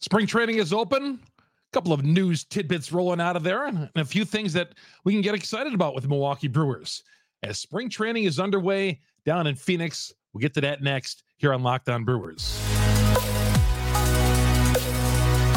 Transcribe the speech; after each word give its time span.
Spring 0.00 0.26
training 0.26 0.56
is 0.56 0.72
open. 0.72 1.20
A 1.38 1.42
couple 1.72 1.92
of 1.92 2.02
news 2.02 2.44
tidbits 2.44 2.90
rolling 2.90 3.20
out 3.20 3.36
of 3.36 3.42
there, 3.42 3.66
and 3.66 3.90
a 3.96 4.04
few 4.04 4.24
things 4.24 4.52
that 4.54 4.70
we 5.04 5.12
can 5.12 5.20
get 5.20 5.34
excited 5.34 5.74
about 5.74 5.94
with 5.94 6.08
Milwaukee 6.08 6.48
Brewers. 6.48 7.02
As 7.42 7.58
spring 7.58 7.90
training 7.90 8.24
is 8.24 8.40
underway 8.40 9.00
down 9.26 9.46
in 9.46 9.54
Phoenix, 9.54 10.12
we'll 10.32 10.40
get 10.40 10.54
to 10.54 10.60
that 10.62 10.82
next 10.82 11.22
here 11.36 11.52
on 11.52 11.62
Locked 11.62 11.90
On 11.90 12.04
Brewers. 12.04 12.58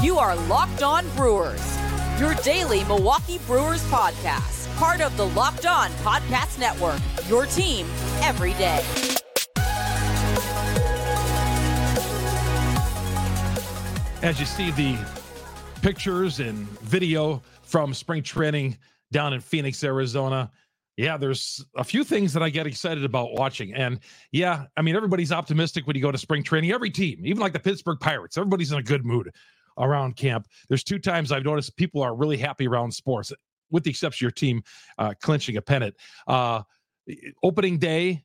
You 0.04 0.18
are 0.18 0.36
Locked 0.48 0.84
On 0.84 1.08
Brewers, 1.16 1.78
your 2.20 2.36
daily 2.36 2.84
Milwaukee 2.84 3.40
Brewers 3.48 3.84
podcast, 3.86 4.76
part 4.76 5.00
of 5.00 5.16
the 5.16 5.28
Locked 5.28 5.66
On 5.66 5.90
Podcast 6.04 6.60
Network, 6.60 7.00
your 7.30 7.46
team 7.46 7.88
every 8.22 8.54
day. 8.54 8.84
As 14.24 14.40
you 14.40 14.46
see 14.46 14.72
the 14.72 14.98
pictures 15.82 16.40
and 16.40 16.56
video 16.80 17.44
from 17.62 17.94
spring 17.94 18.24
training 18.24 18.78
down 19.12 19.34
in 19.34 19.42
Phoenix, 19.42 19.84
Arizona, 19.84 20.50
yeah, 20.96 21.18
there's 21.18 21.66
a 21.76 21.84
few 21.84 22.06
things 22.06 22.32
that 22.32 22.42
I 22.42 22.48
get 22.48 22.66
excited 22.66 23.04
about 23.04 23.34
watching. 23.34 23.74
And 23.74 24.00
yeah, 24.32 24.68
I 24.78 24.82
mean, 24.82 24.96
everybody's 24.96 25.34
optimistic 25.34 25.86
when 25.86 25.98
you 25.98 26.02
go 26.02 26.10
to 26.10 26.18
spring 26.18 26.42
training. 26.42 26.72
Every 26.72 26.90
team, 26.90 27.20
even 27.26 27.42
like 27.42 27.52
the 27.52 27.60
Pittsburgh 27.60 28.00
Pirates, 28.00 28.38
everybody's 28.38 28.72
in 28.72 28.78
a 28.78 28.84
good 28.84 29.06
mood 29.06 29.30
around 29.78 30.16
camp. 30.16 30.48
There's 30.70 30.86
two 30.86 31.00
times 31.00 31.34
I've 31.34 31.44
noticed 31.44 31.76
people 31.76 32.02
are 32.02 32.16
really 32.16 32.38
happy 32.38 32.66
around 32.66 32.94
sports, 32.94 33.34
with 33.72 33.84
the 33.84 33.90
exception 33.90 34.26
of 34.26 34.30
your 34.30 34.32
team 34.32 34.64
uh, 35.00 35.16
clinching 35.22 35.58
a 35.58 35.62
pennant. 35.62 35.96
Uh, 36.28 36.62
opening 37.44 37.78
day, 37.78 38.24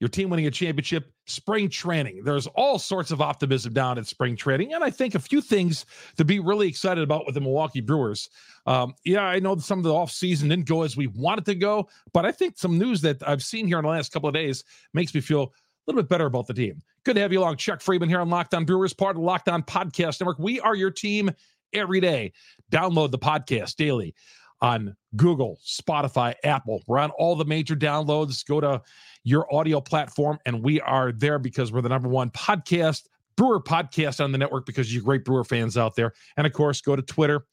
your 0.00 0.08
team 0.08 0.30
winning 0.30 0.46
a 0.46 0.50
championship, 0.50 1.12
spring 1.26 1.68
training. 1.68 2.22
There's 2.22 2.46
all 2.48 2.78
sorts 2.78 3.10
of 3.10 3.20
optimism 3.20 3.72
down 3.72 3.98
at 3.98 4.06
spring 4.06 4.36
training. 4.36 4.72
And 4.74 4.84
I 4.84 4.90
think 4.90 5.14
a 5.14 5.18
few 5.18 5.40
things 5.40 5.86
to 6.16 6.24
be 6.24 6.38
really 6.38 6.68
excited 6.68 7.02
about 7.02 7.26
with 7.26 7.34
the 7.34 7.40
Milwaukee 7.40 7.80
Brewers. 7.80 8.28
Um, 8.66 8.94
yeah, 9.04 9.24
I 9.24 9.40
know 9.40 9.56
some 9.56 9.78
of 9.78 9.84
the 9.84 9.90
offseason 9.90 10.50
didn't 10.50 10.66
go 10.66 10.82
as 10.82 10.96
we 10.96 11.08
wanted 11.08 11.44
to 11.46 11.54
go, 11.54 11.88
but 12.12 12.24
I 12.24 12.32
think 12.32 12.58
some 12.58 12.78
news 12.78 13.00
that 13.02 13.26
I've 13.26 13.42
seen 13.42 13.66
here 13.66 13.78
in 13.78 13.84
the 13.84 13.90
last 13.90 14.12
couple 14.12 14.28
of 14.28 14.34
days 14.34 14.62
makes 14.94 15.14
me 15.14 15.20
feel 15.20 15.42
a 15.42 15.50
little 15.86 16.02
bit 16.02 16.08
better 16.08 16.26
about 16.26 16.46
the 16.46 16.54
team. 16.54 16.80
Good 17.04 17.14
to 17.14 17.20
have 17.20 17.32
you 17.32 17.40
along. 17.40 17.56
Chuck 17.56 17.80
Freimund 17.80 18.08
here 18.08 18.20
on 18.20 18.30
Locked 18.30 18.54
On 18.54 18.64
Brewers, 18.64 18.92
part 18.92 19.16
of 19.16 19.22
On 19.22 19.62
Podcast 19.62 20.20
Network. 20.20 20.38
We 20.38 20.60
are 20.60 20.76
your 20.76 20.90
team 20.90 21.30
every 21.72 22.00
day. 22.00 22.32
Download 22.70 23.10
the 23.10 23.18
podcast 23.18 23.76
daily 23.76 24.14
on 24.60 24.96
Google, 25.16 25.58
Spotify, 25.64 26.34
Apple. 26.44 26.82
We're 26.86 26.98
on 26.98 27.10
all 27.12 27.36
the 27.36 27.44
major 27.44 27.76
downloads. 27.76 28.44
Go 28.46 28.60
to 28.60 28.82
your 29.24 29.52
audio 29.54 29.80
platform, 29.80 30.38
and 30.46 30.62
we 30.62 30.80
are 30.80 31.12
there 31.12 31.38
because 31.38 31.72
we're 31.72 31.82
the 31.82 31.88
number 31.88 32.08
one 32.08 32.30
podcast, 32.30 33.04
Brewer 33.36 33.60
podcast 33.60 34.22
on 34.22 34.32
the 34.32 34.38
network 34.38 34.66
because 34.66 34.92
you 34.92 35.00
great 35.02 35.24
Brewer 35.24 35.44
fans 35.44 35.76
out 35.76 35.94
there. 35.94 36.12
And 36.36 36.46
of 36.46 36.52
course, 36.52 36.80
go 36.80 36.96
to 36.96 37.02
Twitter. 37.02 37.44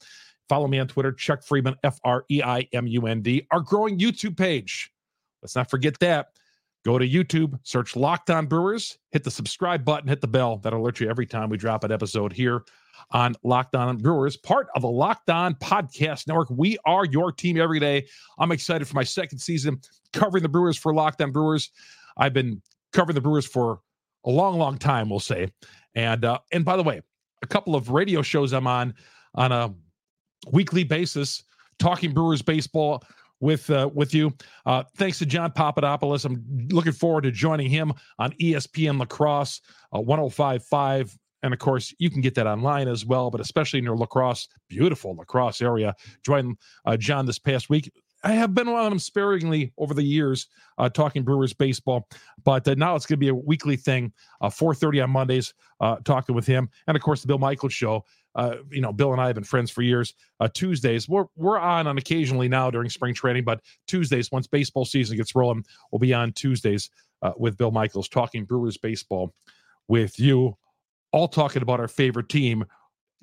Follow 0.50 0.68
me 0.68 0.80
on 0.80 0.88
Twitter, 0.88 1.12
Chuck 1.12 1.42
Freimund, 1.42 1.76
F 1.84 2.00
R 2.04 2.26
E 2.30 2.42
I 2.44 2.68
M 2.74 2.88
U 2.88 3.08
N 3.08 3.22
D. 3.22 3.46
Our 3.52 3.62
growing 3.62 4.00
YouTube 4.00 4.38
page. 4.38 4.92
Let's 5.42 5.56
not 5.56 5.70
forget 5.70 6.00
that. 6.00 6.30
Go 6.86 7.00
to 7.00 7.08
YouTube, 7.08 7.60
search 7.64 7.96
Locked 7.96 8.30
On 8.30 8.46
Brewers, 8.46 9.00
hit 9.12 9.24
the 9.24 9.32
subscribe 9.32 9.84
button, 9.84 10.08
hit 10.08 10.22
the 10.22 10.28
bell. 10.28 10.58
That'll 10.58 10.80
alert 10.80 11.00
you 11.00 11.10
every 11.10 11.26
time 11.26 11.50
we 11.50 11.58
drop 11.58 11.84
an 11.84 11.92
episode 11.92 12.32
here 12.32 12.62
on 13.10 13.36
Locked 13.44 13.76
On 13.76 13.98
Brewers, 13.98 14.38
part 14.38 14.68
of 14.76 14.84
the 14.84 14.88
Locked 14.88 15.32
On 15.32 15.56
Podcast 15.56 16.28
Network. 16.28 16.48
We 16.52 16.78
are 16.86 17.04
your 17.06 17.32
team 17.32 17.60
every 17.60 17.80
day. 17.80 18.06
I'm 18.38 18.52
excited 18.52 18.88
for 18.88 18.94
my 18.94 19.04
second 19.04 19.40
season 19.40 19.82
covering 20.14 20.44
the 20.44 20.50
Brewers 20.50 20.78
for 20.78 20.94
Locked 20.94 21.24
On 21.24 21.32
Brewers. 21.32 21.72
I've 22.18 22.34
been 22.34 22.62
covering 22.94 23.16
the 23.16 23.22
Brewers 23.22 23.48
for 23.48 23.80
a 24.24 24.30
long, 24.30 24.60
long 24.60 24.78
time, 24.78 25.10
we'll 25.10 25.20
say. 25.20 25.52
And 25.96 26.24
uh, 26.24 26.38
and 26.52 26.64
by 26.64 26.78
the 26.78 26.84
way, 26.84 27.02
a 27.42 27.48
couple 27.48 27.76
of 27.76 27.90
radio 27.90 28.22
shows 28.22 28.54
I'm 28.54 28.68
on 28.68 28.94
on 29.34 29.52
a 29.52 29.74
weekly 30.52 30.84
basis, 30.84 31.44
talking 31.80 32.14
Brewers 32.14 32.44
baseball 32.44 33.04
with 33.40 33.70
uh, 33.70 33.90
with 33.94 34.14
you. 34.14 34.34
Uh, 34.66 34.84
thanks 34.98 35.20
to 35.20 35.26
John 35.26 35.52
Papadopoulos. 35.52 36.26
I'm 36.26 36.44
looking 36.72 36.94
forward 36.94 37.22
to 37.22 37.32
joining 37.32 37.70
him 37.70 37.94
on 38.20 38.32
ESPN 38.34 39.00
La 39.00 39.06
Crosse 39.06 39.62
uh, 39.94 40.00
105.5 40.00 41.18
and 41.46 41.54
of 41.54 41.60
course, 41.60 41.94
you 42.00 42.10
can 42.10 42.22
get 42.22 42.34
that 42.36 42.48
online 42.48 42.88
as 42.88 43.06
well, 43.06 43.30
but 43.30 43.40
especially 43.40 43.78
in 43.78 43.86
your 43.86 43.96
La 43.96 44.08
Crosse, 44.08 44.48
beautiful 44.68 45.14
La 45.14 45.24
Crosse 45.26 45.62
area. 45.62 45.94
Join 46.24 46.56
uh, 46.86 46.98
John 46.98 47.28
this 47.28 47.38
past 47.38 47.70
week. 47.70 47.92
I 48.26 48.32
have 48.32 48.56
been 48.56 48.68
on 48.68 48.90
them 48.90 49.00
sparingly 49.00 49.72
over 49.78 49.94
the 49.94 50.04
years, 50.04 50.48
uh, 50.80 50.90
talking 50.90 51.24
Brewers 51.24 51.54
baseball, 51.54 52.08
but 52.44 52.68
uh, 52.68 52.74
now 52.74 52.96
it's 52.96 53.06
going 53.06 53.18
to 53.18 53.24
be 53.24 53.28
a 53.28 53.36
weekly 53.36 53.78
thing. 53.78 54.12
Uh, 54.42 54.50
4:30 54.50 55.04
on 55.04 55.12
Mondays, 55.12 55.54
uh, 55.80 55.98
talking 56.04 56.36
with 56.36 56.48
him, 56.48 56.70
and 56.88 56.98
of 56.98 57.04
course 57.04 57.22
the 57.22 57.28
Bill 57.28 57.38
Michaels 57.38 57.74
show. 57.74 58.04
Uh, 58.34 58.56
you 58.70 58.82
know, 58.82 58.92
Bill 58.92 59.14
and 59.14 59.22
I 59.22 59.28
have 59.28 59.36
been 59.36 59.44
friends 59.46 59.72
for 59.72 59.84
years. 59.84 60.16
Uh, 60.40 60.50
Tuesdays, 60.54 61.08
we're 61.08 61.26
we're 61.36 61.60
on 61.60 61.88
on 61.88 61.98
occasionally 61.98 62.50
now 62.50 62.70
during 62.72 62.90
spring 62.90 63.14
training, 63.14 63.44
but 63.44 63.62
Tuesdays, 63.88 64.32
once 64.32 64.48
baseball 64.48 64.86
season 64.86 65.18
gets 65.18 65.36
rolling, 65.36 65.64
we'll 65.92 66.00
be 66.00 66.14
on 66.14 66.34
Tuesdays 66.34 66.90
with 67.38 67.58
Bill 67.58 67.72
Michaels 67.72 68.08
talking 68.08 68.46
Brewers 68.46 68.78
baseball 68.78 69.34
with 69.88 70.20
you 70.20 70.56
all 71.12 71.28
talking 71.28 71.62
about 71.62 71.80
our 71.80 71.88
favorite 71.88 72.30
team 72.30 72.66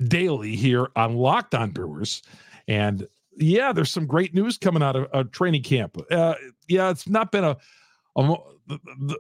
daily 0.09 0.57
here 0.57 0.89
on 0.97 1.15
Locked 1.15 1.55
On 1.55 1.71
Brewers. 1.71 2.23
And 2.67 3.07
yeah, 3.39 3.73
there's 3.73 3.91
some 3.91 4.07
great 4.07 4.35
news 4.35 4.59
coming 4.59 4.83
out 4.83 4.97
of, 4.97 5.05
of 5.13 5.31
training 5.31 5.63
camp. 5.63 5.97
Uh, 6.11 6.35
yeah, 6.69 6.91
it's 6.91 7.09
not 7.09 7.33
been 7.33 7.45
a, 7.45 7.57
a, 8.17 8.37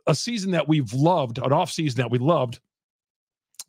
a 0.06 0.14
season 0.14 0.50
that 0.52 0.68
we've 0.68 0.92
loved, 0.92 1.38
an 1.38 1.52
off 1.52 1.70
season 1.70 1.98
that 1.98 2.10
we 2.10 2.18
loved, 2.18 2.60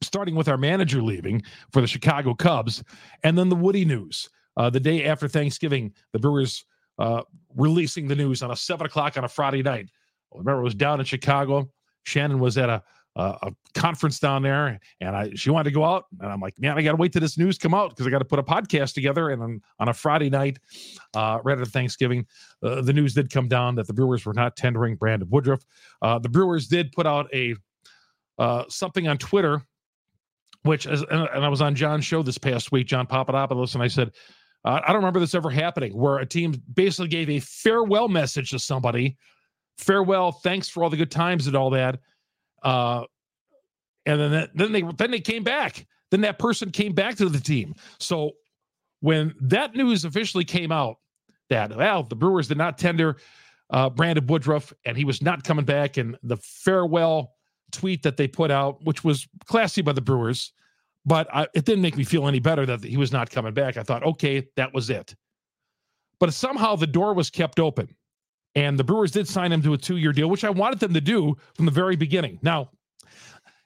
starting 0.02 0.36
with 0.36 0.48
our 0.48 0.58
manager 0.58 1.02
leaving 1.02 1.42
for 1.72 1.82
the 1.82 1.88
Chicago 1.88 2.34
Cubs, 2.34 2.84
and 3.24 3.38
then 3.38 3.50
the 3.50 3.56
Woody 3.56 3.86
news. 3.86 4.30
Uh, 4.56 4.70
the 4.70 4.80
day 4.80 5.06
after 5.06 5.28
Thanksgiving, 5.28 5.94
the 6.12 6.20
Brewers 6.20 6.66
uh, 7.00 7.24
releasing 7.56 8.08
the 8.08 8.16
news 8.16 8.44
on 8.44 8.52
a 8.52 8.56
seven 8.56 8.86
o'clock 8.86 9.18
on 9.18 9.24
a 9.24 9.30
Friday 9.30 9.64
night. 9.64 9.90
remember, 10.32 10.62
it 10.62 10.64
was 10.64 10.76
down 10.76 11.00
in 11.00 11.06
Chicago. 11.06 11.70
Shannon 12.04 12.40
was 12.40 12.58
at 12.58 12.70
a 12.70 12.84
uh, 13.16 13.38
a 13.44 13.54
conference 13.76 14.20
down 14.20 14.42
there, 14.42 14.80
and 15.00 15.16
I 15.16 15.32
she 15.36 15.52
wanted 15.52 15.70
to 15.70 15.74
go 15.74 15.86
out, 15.86 16.06
and 16.20 16.32
I'm 16.32 16.40
like, 16.40 16.60
man, 16.60 16.78
I 16.78 16.82
got 16.82 16.92
to 16.92 16.98
wait 16.98 17.14
till 17.14 17.22
this 17.22 17.38
news 17.38 17.58
come 17.58 17.74
out 17.74 17.90
because 17.90 18.08
I 18.08 18.10
got 18.10 18.20
to 18.20 18.26
put 18.26 18.40
a 18.40 18.44
podcast 18.44 18.94
together. 18.94 19.30
And 19.30 19.42
on, 19.42 19.62
on 19.80 19.90
a 19.90 19.94
Friday 19.94 20.30
night, 20.30 20.58
uh, 21.14 21.40
right 21.44 21.58
after 21.58 21.70
Thanksgiving, 21.70 22.26
uh, 22.64 22.82
the 22.82 22.94
news 22.94 23.14
did 23.14 23.32
come 23.32 23.48
down 23.48 23.76
that 23.76 23.86
the 23.86 23.94
Brewers 23.94 24.26
were 24.26 24.34
not 24.34 24.56
tendering 24.56 24.96
Brandon 24.96 25.30
Woodruff. 25.30 25.64
Uh, 26.02 26.18
the 26.18 26.30
Brewers 26.30 26.68
did 26.68 26.92
put 26.92 27.06
out 27.06 27.28
a 27.34 27.56
uh, 28.40 28.64
something 28.68 29.08
on 29.08 29.20
Twitter, 29.20 29.62
which 30.64 30.88
is, 30.88 31.04
and 31.12 31.46
I 31.46 31.50
was 31.50 31.62
on 31.62 31.76
John's 31.76 32.06
show 32.06 32.24
this 32.24 32.40
past 32.40 32.72
week, 32.72 32.88
John 32.88 33.06
Papadopoulos, 33.06 33.76
and 33.76 33.84
I 33.84 33.88
said. 33.88 34.12
I 34.66 34.80
don't 34.88 34.96
remember 34.96 35.20
this 35.20 35.36
ever 35.36 35.50
happening 35.50 35.92
where 35.92 36.20
a 36.20 36.26
team 36.26 36.54
basically 36.74 37.10
gave 37.10 37.30
a 37.30 37.42
farewell 37.42 38.08
message 38.08 38.52
to 38.52 38.60
somebody. 38.60 39.18
Farewell, 39.78 40.32
thanks 40.32 40.70
for 40.70 40.86
all 40.86 40.90
the 40.90 40.96
good 40.96 41.12
times 41.12 41.48
and 41.48 41.56
all 41.58 41.70
that 41.72 42.00
uh, 42.64 43.04
and 44.06 44.20
then 44.20 44.32
that, 44.32 44.50
then 44.56 44.72
they 44.72 44.82
then 44.98 45.12
they 45.12 45.20
came 45.20 45.44
back. 45.44 45.86
Then 46.12 46.22
that 46.22 46.38
person 46.40 46.72
came 46.72 46.94
back 46.94 47.16
to 47.16 47.30
the 47.30 47.40
team. 47.40 47.76
So 48.00 48.32
when 49.00 49.34
that 49.42 49.76
news 49.76 50.06
officially 50.06 50.46
came 50.46 50.72
out 50.72 50.98
that 51.50 51.76
well 51.76 52.04
the 52.04 52.16
Brewers 52.16 52.48
did 52.48 52.58
not 52.58 52.78
tender 52.78 53.18
uh, 53.70 53.90
Brandon 53.90 54.26
Woodruff 54.28 54.74
and 54.86 54.96
he 54.96 55.06
was 55.06 55.22
not 55.22 55.44
coming 55.44 55.66
back, 55.66 55.98
and 55.98 56.18
the 56.24 56.38
farewell 56.38 57.34
tweet 57.72 58.04
that 58.04 58.18
they 58.18 58.28
put 58.28 58.52
out, 58.52 58.84
which 58.84 59.04
was 59.04 59.28
classy 59.46 59.82
by 59.82 59.94
the 59.94 60.02
Brewers, 60.02 60.54
but 61.06 61.28
I, 61.34 61.48
it 61.54 61.66
didn't 61.66 61.82
make 61.82 61.98
me 61.98 62.04
feel 62.04 62.28
any 62.28 62.40
better 62.40 62.66
that 62.66 62.84
he 62.84 62.98
was 62.98 63.12
not 63.12 63.30
coming 63.30 63.54
back. 63.54 63.78
I 63.78 63.84
thought, 63.84 64.04
okay, 64.04 64.48
that 64.56 64.74
was 64.74 64.90
it. 64.90 65.16
But 66.20 66.34
somehow 66.34 66.76
the 66.76 66.88
door 66.88 67.14
was 67.14 67.30
kept 67.30 67.60
open. 67.60 67.96
And 68.56 68.78
the 68.78 68.84
Brewers 68.84 69.12
did 69.12 69.28
sign 69.28 69.52
him 69.52 69.62
to 69.64 69.74
a 69.74 69.78
two 69.78 69.98
year 69.98 70.14
deal, 70.14 70.30
which 70.30 70.44
I 70.44 70.50
wanted 70.50 70.80
them 70.80 70.94
to 70.94 71.02
do 71.02 71.36
from 71.56 71.66
the 71.66 71.72
very 71.72 71.96
beginning. 71.96 72.40
Now, 72.42 72.70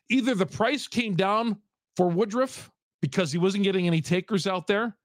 either 0.09 0.33
the 0.33 0.45
price 0.45 0.87
came 0.87 1.15
down 1.15 1.57
for 1.95 2.07
Woodruff 2.07 2.71
because 3.01 3.31
he 3.31 3.37
wasn't 3.37 3.63
getting 3.63 3.87
any 3.87 4.01
takers 4.01 4.47
out 4.47 4.67
there. 4.67 4.95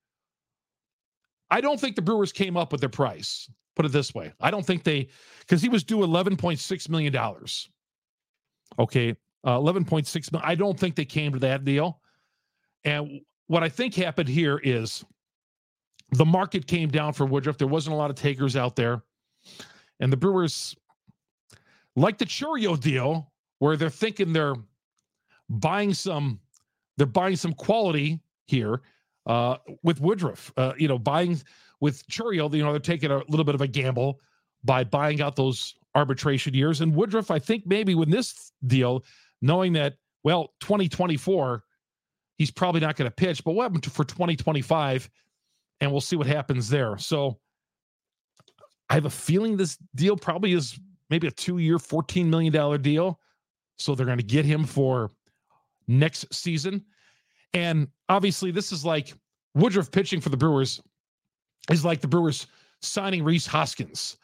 I 1.51 1.61
don't 1.61 1.79
think 1.79 1.97
the 1.97 2.03
Brewers 2.03 2.33
came 2.33 2.57
up 2.57 2.73
with 2.73 2.81
their 2.81 2.89
price. 2.89 3.51
Put 3.75 3.87
it 3.87 3.93
this 3.93 4.15
way 4.15 4.33
I 4.41 4.51
don't 4.51 4.65
think 4.65 4.85
they, 4.85 5.09
because 5.41 5.63
he 5.63 5.69
was 5.69 5.83
due 5.83 5.99
$11.6 5.99 6.89
million. 6.89 7.17
Okay. 8.79 9.17
Uh, 9.45 9.59
11.6 9.59 10.33
million. 10.33 10.49
I 10.49 10.55
don't 10.55 10.79
think 10.79 10.95
they 10.95 11.05
came 11.05 11.33
to 11.33 11.39
that 11.41 11.65
deal. 11.65 12.01
And 12.85 13.21
what 13.49 13.63
I 13.63 13.69
think 13.69 13.95
happened 13.95 14.29
here 14.29 14.61
is 14.63 15.05
the 16.13 16.25
market 16.25 16.67
came 16.67 16.91
down 16.91 17.13
for 17.13 17.27
Woodruff. 17.27 17.59
There 17.59 17.69
wasn't 17.69 17.95
a 17.95 17.97
lot 17.97 18.11
of 18.11 18.17
takers 18.17 18.57
out 18.57 18.77
there. 18.77 19.03
And 20.03 20.13
the 20.13 20.17
Brewers, 20.17 20.75
like 21.95 22.19
the 22.19 22.27
Chourio 22.27 22.79
deal, 22.79 23.33
where 23.61 23.77
they're 23.77 23.89
thinking 23.89 24.33
they're 24.33 24.57
buying 25.49 25.95
some, 25.95 26.41
they're 26.97 27.07
buying 27.07 27.37
some 27.37 27.53
quality 27.53 28.19
here 28.49 28.83
uh, 29.27 29.59
with 29.85 30.01
Woodruff. 30.01 30.53
Uh, 30.57 30.73
you 30.77 30.89
know, 30.89 30.99
buying 30.99 31.41
with 31.81 32.05
Chourio, 32.09 32.53
you 32.53 32.65
know, 32.65 32.73
they're 32.73 32.81
taking 32.81 33.13
a 33.13 33.23
little 33.29 33.45
bit 33.45 33.55
of 33.55 33.61
a 33.61 33.69
gamble 33.69 34.21
by 34.65 34.83
buying 34.83 35.23
out 35.23 35.37
those 35.37 35.73
arbitration 35.95 36.53
years. 36.53 36.81
And 36.81 36.93
Woodruff, 36.95 37.31
I 37.31 37.39
think 37.39 37.65
maybe 37.65 37.95
with 37.95 38.11
this 38.11 38.51
deal, 38.67 39.05
knowing 39.41 39.73
that, 39.75 39.95
well, 40.25 40.53
2024, 40.61 41.63
he's 42.39 42.51
probably 42.51 42.81
not 42.81 42.97
going 42.97 43.09
to 43.09 43.15
pitch. 43.15 43.45
But 43.45 43.53
what 43.53 43.63
happened 43.63 43.85
for 43.85 44.05
2025? 44.05 45.09
And 45.81 45.93
we'll 45.93 46.01
see 46.01 46.17
what 46.17 46.27
happens 46.27 46.69
there. 46.69 46.99
So 46.99 47.39
I 48.93 48.97
have 48.97 49.07
a 49.07 49.11
feeling 49.11 49.57
this 49.57 49.79
deal 49.95 50.19
probably 50.19 50.53
is 50.53 50.79
maybe 51.09 51.27
a 51.27 51.31
two 51.31 51.57
year, 51.57 51.79
$14 51.79 52.27
million 52.27 52.83
deal. 52.83 53.19
So 53.79 53.95
they're 53.95 54.05
going 54.05 54.19
to 54.19 54.23
get 54.23 54.45
him 54.45 54.65
for 54.65 55.13
next 55.89 56.27
season. 56.31 56.85
And 57.55 57.89
obviously, 58.11 58.51
this 58.51 58.71
is 58.71 58.85
like 58.85 59.15
Woodruff 59.55 59.91
pitching 59.91 60.21
for 60.21 60.29
the 60.29 60.37
Brewers 60.37 60.83
is 61.71 61.87
like 61.87 62.03
the 62.03 62.07
Brewers 62.07 62.47
signing 62.83 63.25
Rhys 63.25 63.47
Hoskins. 63.47 64.19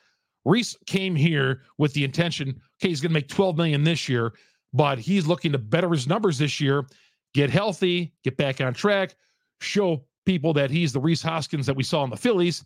Rhys 0.45 0.77
came 0.85 1.17
here 1.17 1.63
with 1.79 1.95
the 1.95 2.05
intention, 2.05 2.51
okay, 2.51 2.89
he's 2.91 3.01
going 3.01 3.09
to 3.09 3.15
make 3.15 3.29
12 3.29 3.57
million 3.57 3.85
this 3.85 4.07
year, 4.07 4.35
but 4.75 4.99
he's 4.99 5.27
looking 5.27 5.53
to 5.53 5.59
better 5.59 5.89
his 5.89 6.07
numbers 6.07 6.37
this 6.37 6.61
year, 6.61 6.85
get 7.33 7.49
healthy, 7.49 8.13
get 8.23 8.37
back 8.37 8.61
on 8.61 8.75
track, 8.75 9.15
show 9.63 10.05
people 10.27 10.53
that 10.53 10.71
he's 10.71 10.93
the 10.93 11.01
Rhys 11.01 11.23
Hoskins 11.23 11.65
that 11.65 11.75
we 11.75 11.83
saw 11.83 12.05
in 12.05 12.11
the 12.11 12.19
Phillies, 12.19 12.65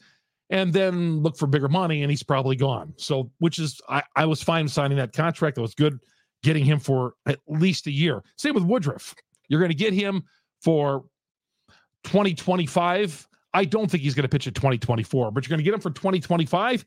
and 0.50 0.72
then 0.72 1.22
look 1.22 1.36
for 1.36 1.46
bigger 1.46 1.68
money, 1.68 2.02
and 2.02 2.10
he's 2.10 2.22
probably 2.22 2.56
gone. 2.56 2.92
So, 2.96 3.30
which 3.38 3.58
is, 3.58 3.80
I, 3.88 4.02
I 4.16 4.26
was 4.26 4.42
fine 4.42 4.68
signing 4.68 4.98
that 4.98 5.12
contract. 5.12 5.56
That 5.56 5.62
was 5.62 5.74
good 5.74 5.98
getting 6.42 6.64
him 6.64 6.78
for 6.78 7.14
at 7.26 7.38
least 7.46 7.86
a 7.86 7.90
year. 7.90 8.22
Same 8.36 8.54
with 8.54 8.64
Woodruff. 8.64 9.14
You're 9.48 9.60
going 9.60 9.70
to 9.70 9.76
get 9.76 9.92
him 9.92 10.24
for 10.60 11.04
2025. 12.04 13.28
I 13.54 13.64
don't 13.64 13.90
think 13.90 14.02
he's 14.02 14.14
going 14.14 14.22
to 14.22 14.28
pitch 14.28 14.46
at 14.46 14.54
2024, 14.54 15.30
but 15.30 15.44
you're 15.44 15.50
going 15.50 15.58
to 15.58 15.64
get 15.64 15.74
him 15.74 15.80
for 15.80 15.90
2025 15.90 16.84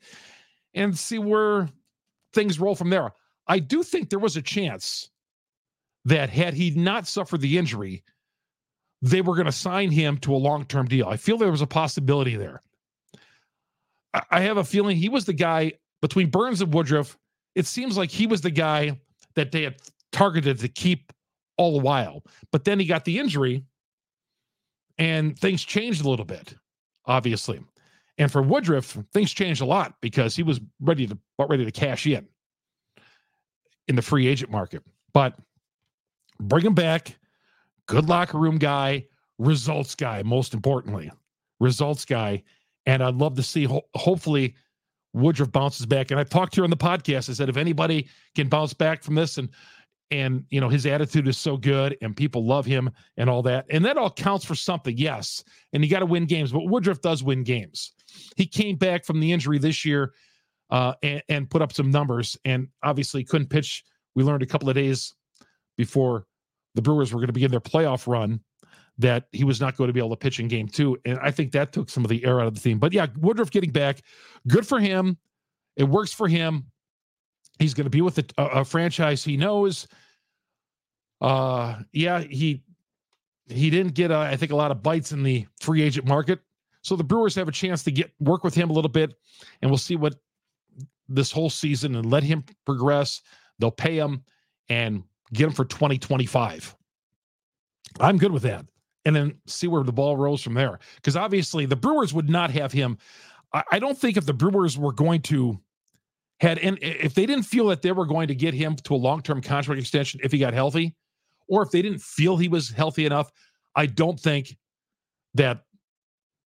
and 0.73 0.97
see 0.97 1.19
where 1.19 1.69
things 2.33 2.59
roll 2.59 2.75
from 2.75 2.89
there. 2.89 3.11
I 3.47 3.59
do 3.59 3.83
think 3.83 4.09
there 4.09 4.19
was 4.19 4.35
a 4.35 4.41
chance 4.41 5.09
that 6.05 6.29
had 6.29 6.53
he 6.53 6.71
not 6.71 7.07
suffered 7.07 7.41
the 7.41 7.57
injury, 7.57 8.03
they 9.01 9.21
were 9.21 9.35
going 9.35 9.45
to 9.45 9.51
sign 9.51 9.91
him 9.91 10.17
to 10.19 10.33
a 10.33 10.37
long 10.37 10.65
term 10.65 10.87
deal. 10.87 11.07
I 11.07 11.17
feel 11.17 11.37
there 11.37 11.51
was 11.51 11.61
a 11.61 11.67
possibility 11.67 12.35
there. 12.35 12.61
I 14.29 14.41
have 14.41 14.57
a 14.57 14.63
feeling 14.63 14.97
he 14.97 15.09
was 15.09 15.25
the 15.25 15.33
guy 15.33 15.73
between 16.01 16.29
Burnes 16.29 16.61
and 16.61 16.73
Woodruff. 16.73 17.17
It 17.55 17.65
seems 17.65 17.97
like 17.97 18.11
he 18.11 18.27
was 18.27 18.41
the 18.41 18.51
guy 18.51 18.99
that 19.35 19.51
they 19.51 19.63
had 19.63 19.75
targeted 20.11 20.59
to 20.59 20.67
keep 20.67 21.11
all 21.57 21.73
the 21.73 21.83
while. 21.83 22.23
But 22.51 22.63
then 22.63 22.79
he 22.79 22.85
got 22.85 23.05
the 23.05 23.19
injury 23.19 23.63
and 24.97 25.37
things 25.37 25.63
changed 25.63 26.03
a 26.05 26.09
little 26.09 26.25
bit, 26.25 26.55
obviously. 27.05 27.61
And 28.17 28.31
for 28.31 28.41
Woodruff, 28.41 28.97
things 29.13 29.31
changed 29.31 29.61
a 29.61 29.65
lot 29.65 29.95
because 30.01 30.35
he 30.35 30.43
was 30.43 30.59
ready 30.79 31.05
to 31.07 31.17
ready 31.37 31.65
to 31.65 31.71
cash 31.71 32.07
in 32.07 32.27
in 33.87 33.95
the 33.95 34.01
free 34.01 34.27
agent 34.27 34.51
market. 34.51 34.83
But 35.13 35.37
bring 36.39 36.65
him 36.65 36.73
back, 36.73 37.17
good 37.87 38.07
locker 38.07 38.37
room 38.37 38.57
guy, 38.57 39.05
results 39.37 39.95
guy, 39.95 40.23
most 40.23 40.53
importantly, 40.53 41.11
results 41.59 42.05
guy. 42.05 42.43
And 42.85 43.03
I'd 43.03 43.15
love 43.15 43.35
to 43.35 43.43
see, 43.43 43.65
ho- 43.65 43.87
hopefully, 43.95 44.55
Woodruff 45.13 45.51
bounces 45.51 45.85
back. 45.85 46.11
And 46.11 46.19
I 46.19 46.23
talked 46.23 46.55
here 46.55 46.63
on 46.63 46.69
the 46.69 46.77
podcast. 46.77 47.29
I 47.29 47.33
said, 47.33 47.49
if 47.49 47.57
anybody 47.57 48.07
can 48.35 48.49
bounce 48.49 48.73
back 48.73 49.01
from 49.01 49.15
this 49.15 49.37
and 49.37 49.49
and 50.11 50.45
you 50.49 50.61
know 50.61 50.69
his 50.69 50.85
attitude 50.85 51.27
is 51.27 51.37
so 51.37 51.57
good 51.57 51.97
and 52.01 52.15
people 52.15 52.45
love 52.45 52.65
him 52.65 52.91
and 53.17 53.29
all 53.29 53.41
that 53.41 53.65
and 53.69 53.83
that 53.83 53.97
all 53.97 54.11
counts 54.11 54.45
for 54.45 54.55
something 54.55 54.95
yes 54.97 55.43
and 55.73 55.83
you 55.83 55.89
got 55.89 55.99
to 55.99 56.05
win 56.05 56.25
games 56.25 56.51
but 56.51 56.67
woodruff 56.67 57.01
does 57.01 57.23
win 57.23 57.43
games 57.43 57.93
he 58.35 58.45
came 58.45 58.75
back 58.75 59.03
from 59.03 59.19
the 59.19 59.31
injury 59.31 59.57
this 59.57 59.83
year 59.83 60.13
uh, 60.69 60.93
and, 61.03 61.23
and 61.29 61.49
put 61.49 61.61
up 61.61 61.73
some 61.73 61.89
numbers 61.89 62.37
and 62.45 62.67
obviously 62.83 63.23
couldn't 63.23 63.49
pitch 63.49 63.83
we 64.13 64.23
learned 64.23 64.43
a 64.43 64.47
couple 64.47 64.69
of 64.69 64.75
days 64.75 65.13
before 65.77 66.25
the 66.75 66.81
brewers 66.81 67.11
were 67.11 67.19
going 67.19 67.27
to 67.27 67.33
begin 67.33 67.51
their 67.51 67.59
playoff 67.59 68.07
run 68.07 68.39
that 68.97 69.27
he 69.31 69.43
was 69.43 69.59
not 69.59 69.75
going 69.75 69.87
to 69.87 69.93
be 69.93 69.99
able 69.99 70.09
to 70.09 70.15
pitch 70.15 70.39
in 70.39 70.47
game 70.47 70.67
two 70.67 70.97
and 71.05 71.19
i 71.19 71.29
think 71.29 71.51
that 71.51 71.71
took 71.71 71.89
some 71.89 72.03
of 72.05 72.09
the 72.09 72.23
air 72.25 72.39
out 72.39 72.47
of 72.47 72.53
the 72.53 72.61
team 72.61 72.79
but 72.79 72.93
yeah 72.93 73.07
woodruff 73.17 73.51
getting 73.51 73.71
back 73.71 74.01
good 74.47 74.65
for 74.65 74.79
him 74.79 75.17
it 75.75 75.83
works 75.83 76.13
for 76.13 76.27
him 76.27 76.65
He's 77.59 77.73
going 77.73 77.85
to 77.85 77.89
be 77.89 78.01
with 78.01 78.17
a, 78.17 78.25
a, 78.37 78.65
franchise 78.65 79.23
he 79.23 79.37
knows. 79.37 79.87
Uh, 81.21 81.79
yeah, 81.93 82.19
he 82.19 82.63
he 83.47 83.69
didn't 83.69 83.93
get, 83.93 84.11
uh, 84.11 84.19
I 84.19 84.35
think, 84.35 84.51
a 84.51 84.55
lot 84.55 84.71
of 84.71 84.83
bites 84.83 85.11
in 85.11 85.23
the 85.23 85.45
free 85.61 85.81
agent 85.81 86.07
market. 86.07 86.39
So 86.81 86.95
the 86.95 87.03
Brewers 87.03 87.35
have 87.35 87.47
a 87.47 87.53
chance 87.53 87.83
to 87.83 87.91
get 87.91 88.11
work 88.19 88.43
with 88.43 88.53
him 88.53 88.69
a 88.69 88.73
little 88.73 88.89
bit, 88.89 89.13
and 89.61 89.71
we'll 89.71 89.77
see 89.77 89.95
what 89.95 90.15
this 91.07 91.31
whole 91.31 91.49
season 91.49 91.95
and 91.95 92.11
let 92.11 92.23
him 92.23 92.43
progress. 92.65 93.21
They'll 93.59 93.71
pay 93.71 93.97
him 93.97 94.23
and 94.67 95.03
get 95.31 95.47
him 95.47 95.53
for 95.53 95.65
2025. 95.65 96.75
I'm 97.99 98.17
good 98.17 98.31
with 98.31 98.43
that. 98.43 98.65
And 99.05 99.15
then 99.15 99.35
see 99.45 99.67
where 99.67 99.83
the 99.83 99.93
ball 99.93 100.17
rolls 100.17 100.41
from 100.41 100.55
there. 100.55 100.79
Because 100.95 101.15
obviously 101.15 101.65
the 101.65 101.75
Brewers 101.75 102.13
would 102.13 102.29
not 102.29 102.49
have 102.51 102.71
him. 102.71 102.97
I, 103.53 103.63
I 103.73 103.79
don't 103.79 103.97
think 103.97 104.17
if 104.17 104.25
the 104.25 104.33
Brewers 104.33 104.77
were 104.77 104.93
going 104.93 105.21
to 105.23 105.59
had 106.41 106.59
and 106.59 106.77
if 106.81 107.13
they 107.13 107.25
didn't 107.25 107.45
feel 107.45 107.67
that 107.67 107.81
they 107.81 107.91
were 107.91 108.05
going 108.05 108.27
to 108.27 108.35
get 108.35 108.53
him 108.53 108.75
to 108.75 108.93
a 108.93 108.97
long-term 108.97 109.41
contract 109.41 109.79
extension 109.79 110.19
if 110.23 110.31
he 110.31 110.37
got 110.37 110.53
healthy, 110.53 110.95
or 111.47 111.61
if 111.61 111.71
they 111.71 111.81
didn't 111.81 112.01
feel 112.01 112.35
he 112.35 112.47
was 112.47 112.69
healthy 112.69 113.05
enough, 113.05 113.31
I 113.75 113.85
don't 113.85 114.19
think 114.19 114.57
that 115.35 115.61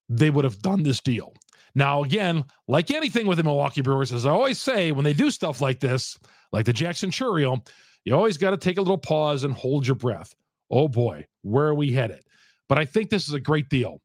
they 0.09 0.29
would 0.29 0.43
have 0.43 0.61
done 0.61 0.83
this 0.83 0.99
deal. 0.99 1.33
Now, 1.75 2.03
again, 2.03 2.43
like 2.67 2.91
anything 2.91 3.27
with 3.27 3.37
the 3.37 3.43
Milwaukee 3.43 3.81
Brewers, 3.81 4.11
as 4.11 4.25
I 4.25 4.31
always 4.31 4.59
say, 4.59 4.91
when 4.91 5.05
they 5.05 5.13
do 5.13 5.31
stuff 5.31 5.61
like 5.61 5.79
this, 5.79 6.17
like 6.51 6.65
the 6.65 6.73
Jackson 6.73 7.11
Chourio, 7.11 7.65
you 8.05 8.15
always 8.15 8.37
got 8.37 8.51
to 8.51 8.57
take 8.57 8.77
a 8.77 8.81
little 8.81 8.97
pause 8.97 9.43
and 9.43 9.53
hold 9.53 9.85
your 9.85 9.95
breath. 9.95 10.35
Oh 10.71 10.87
boy, 10.87 11.25
where 11.43 11.67
are 11.67 11.75
we 11.75 11.91
headed? 11.91 12.21
But 12.69 12.77
I 12.77 12.85
think 12.85 13.09
this 13.09 13.27
is 13.27 13.33
a 13.33 13.39
great 13.39 13.67
deal 13.67 13.99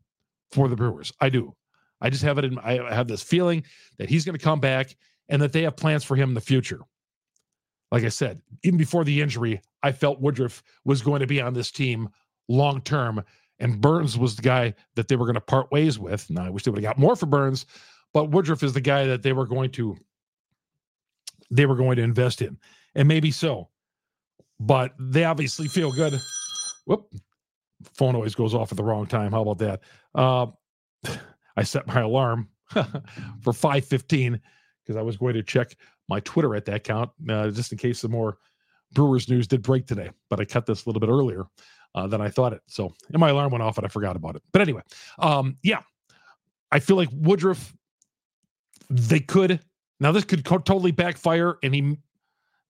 for 0.51 0.69
the 0.69 0.75
Brewers. 0.75 1.13
I 1.21 1.29
do. 1.29 1.55
I 2.01 2.11
just 2.11 2.25
have 2.25 2.39
it 2.39 2.45
in 2.45 2.59
I 2.59 2.93
have 2.93 3.07
this 3.07 3.23
feeling 3.23 3.63
that 3.99 4.09
he's 4.09 4.25
going 4.25 4.37
to 4.37 4.45
come 4.45 4.61
back 4.61 4.97
and 5.29 5.41
that 5.41 5.53
they 5.53 5.63
have 5.63 5.77
plans 5.77 6.03
for 6.03 6.17
him 6.17 6.31
in 6.31 6.35
the 6.35 6.41
future. 6.41 6.81
Like 7.93 8.05
I 8.05 8.09
said, 8.09 8.41
even 8.65 8.77
before 8.77 9.05
the 9.05 9.21
injury, 9.21 9.61
I 9.83 9.93
felt 9.93 10.21
Woodruff 10.21 10.63
was 10.85 11.03
going 11.03 11.21
to 11.21 11.27
be 11.27 11.41
on 11.41 11.55
this 11.55 11.71
team 11.71 12.09
long 12.49 12.81
term, 12.81 13.23
and 13.61 13.81
Burnes 13.81 14.19
was 14.19 14.37
the 14.37 14.43
guy 14.43 14.75
that 14.97 15.09
they 15.09 15.17
were 15.17 15.27
going 15.27 15.35
to 15.35 15.41
part 15.41 15.71
ways 15.71 15.99
with. 15.99 16.29
Now, 16.29 16.45
I 16.45 16.51
wish 16.51 16.65
they 16.65 16.71
would 16.71 16.83
have 16.83 16.97
got 16.97 16.99
more 16.99 17.15
for 17.15 17.27
Burnes, 17.27 17.67
but 18.13 18.31
Woodruff 18.31 18.63
is 18.63 18.73
the 18.73 18.81
guy 18.81 19.07
that 19.07 19.23
they 19.23 19.33
were 19.33 19.47
going 19.47 19.71
to 19.73 19.97
they 21.51 21.67
were 21.67 21.77
going 21.77 21.97
to 21.97 22.03
invest 22.03 22.43
in, 22.43 22.59
and 22.95 23.07
maybe 23.07 23.31
so. 23.31 23.69
But 24.59 24.93
they 24.99 25.25
obviously 25.25 25.69
feel 25.69 25.93
good. 25.93 26.21
Whoop, 26.87 27.13
phone 27.95 28.15
always 28.15 28.35
goes 28.35 28.55
off 28.55 28.73
at 28.73 28.77
the 28.77 28.85
wrong 28.85 29.07
time. 29.07 29.33
How 29.33 29.43
about 29.43 29.59
that? 29.59 29.81
Uh, 30.15 30.47
I 31.57 31.63
set 31.63 31.87
my 31.87 32.01
alarm 32.01 32.49
for 33.43 33.53
five 33.53 33.85
fifteen 33.85 34.41
because 34.85 34.97
I 34.97 35.03
was 35.03 35.17
going 35.17 35.35
to 35.35 35.43
check 35.43 35.77
my 36.09 36.21
Twitter 36.21 36.55
at 36.55 36.65
that 36.67 36.85
count 36.85 37.11
uh, 37.29 37.51
just 37.51 37.73
in 37.73 37.79
case 37.79 38.01
some 38.01 38.11
more 38.11 38.39
Brewers 38.93 39.29
news 39.29 39.47
did 39.47 39.63
break 39.63 39.87
today. 39.87 40.11
But 40.31 40.41
I 40.41 40.45
cut 40.45 40.67
this 40.67 40.85
a 40.85 40.89
little 40.89 41.01
bit 41.01 41.09
earlier 41.09 41.45
uh, 41.95 42.07
than 42.07 42.21
I 42.21 42.29
thought 42.29 42.53
it. 42.53 42.63
So, 42.67 42.93
and 43.09 43.19
my 43.19 43.31
alarm 43.31 43.53
went 43.53 43.63
off 43.63 43.79
and 43.79 43.87
I 43.87 43.89
forgot 43.89 44.17
about 44.17 44.37
it. 44.37 44.43
But 44.53 44.63
anyway, 44.63 44.83
um, 45.19 45.57
yeah, 45.63 45.81
I 46.71 46.81
feel 46.81 46.97
like 46.97 47.09
Woodruff, 47.13 47.75
they 48.91 49.21
could. 49.21 49.61
Now, 50.01 50.13
this 50.13 50.25
could 50.25 50.45
co- 50.45 50.59
totally 50.59 50.91
backfire, 50.91 51.57
and 51.63 51.75
he, 51.75 51.97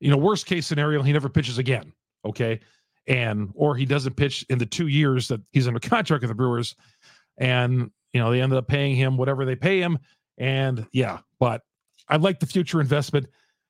you 0.00 0.10
know, 0.10 0.16
worst 0.16 0.46
case 0.46 0.66
scenario, 0.66 1.02
he 1.02 1.12
never 1.12 1.28
pitches 1.28 1.58
again. 1.58 1.92
Okay. 2.24 2.60
And, 3.06 3.50
or 3.54 3.76
he 3.76 3.84
doesn't 3.84 4.16
pitch 4.16 4.46
in 4.48 4.58
the 4.58 4.66
two 4.66 4.86
years 4.86 5.28
that 5.28 5.40
he's 5.52 5.66
under 5.66 5.80
contract 5.80 6.22
with 6.22 6.30
the 6.30 6.34
Brewers. 6.34 6.74
And, 7.36 7.90
you 8.12 8.20
know, 8.20 8.30
they 8.30 8.40
ended 8.40 8.58
up 8.58 8.66
paying 8.66 8.96
him 8.96 9.16
whatever 9.16 9.44
they 9.44 9.56
pay 9.56 9.80
him. 9.80 9.98
And 10.38 10.86
yeah, 10.92 11.18
but 11.38 11.62
I 12.08 12.16
like 12.16 12.40
the 12.40 12.46
future 12.46 12.80
investment. 12.80 13.26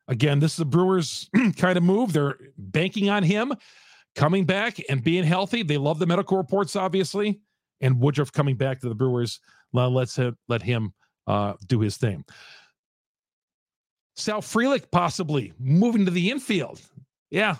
Again, 0.08 0.38
this 0.38 0.54
is 0.54 0.60
a 0.60 0.64
Brewers 0.64 1.28
kind 1.56 1.76
of 1.76 1.82
move. 1.82 2.12
They're 2.12 2.38
banking 2.58 3.10
on 3.10 3.22
him 3.22 3.54
coming 4.14 4.44
back 4.44 4.78
and 4.88 5.02
being 5.02 5.24
healthy. 5.24 5.62
They 5.62 5.78
love 5.78 5.98
the 5.98 6.06
medical 6.06 6.36
reports, 6.36 6.76
obviously, 6.76 7.40
and 7.80 8.00
Woodruff 8.00 8.32
coming 8.32 8.56
back 8.56 8.80
to 8.80 8.88
the 8.88 8.94
Brewers. 8.94 9.40
Let's 9.72 10.18
let 10.48 10.62
him 10.62 10.92
uh, 11.26 11.54
do 11.66 11.80
his 11.80 11.96
thing. 11.96 12.24
Sal 14.16 14.40
Frelick 14.40 14.90
possibly 14.92 15.52
moving 15.58 16.04
to 16.04 16.10
the 16.10 16.30
infield. 16.30 16.80
Yeah, 17.30 17.56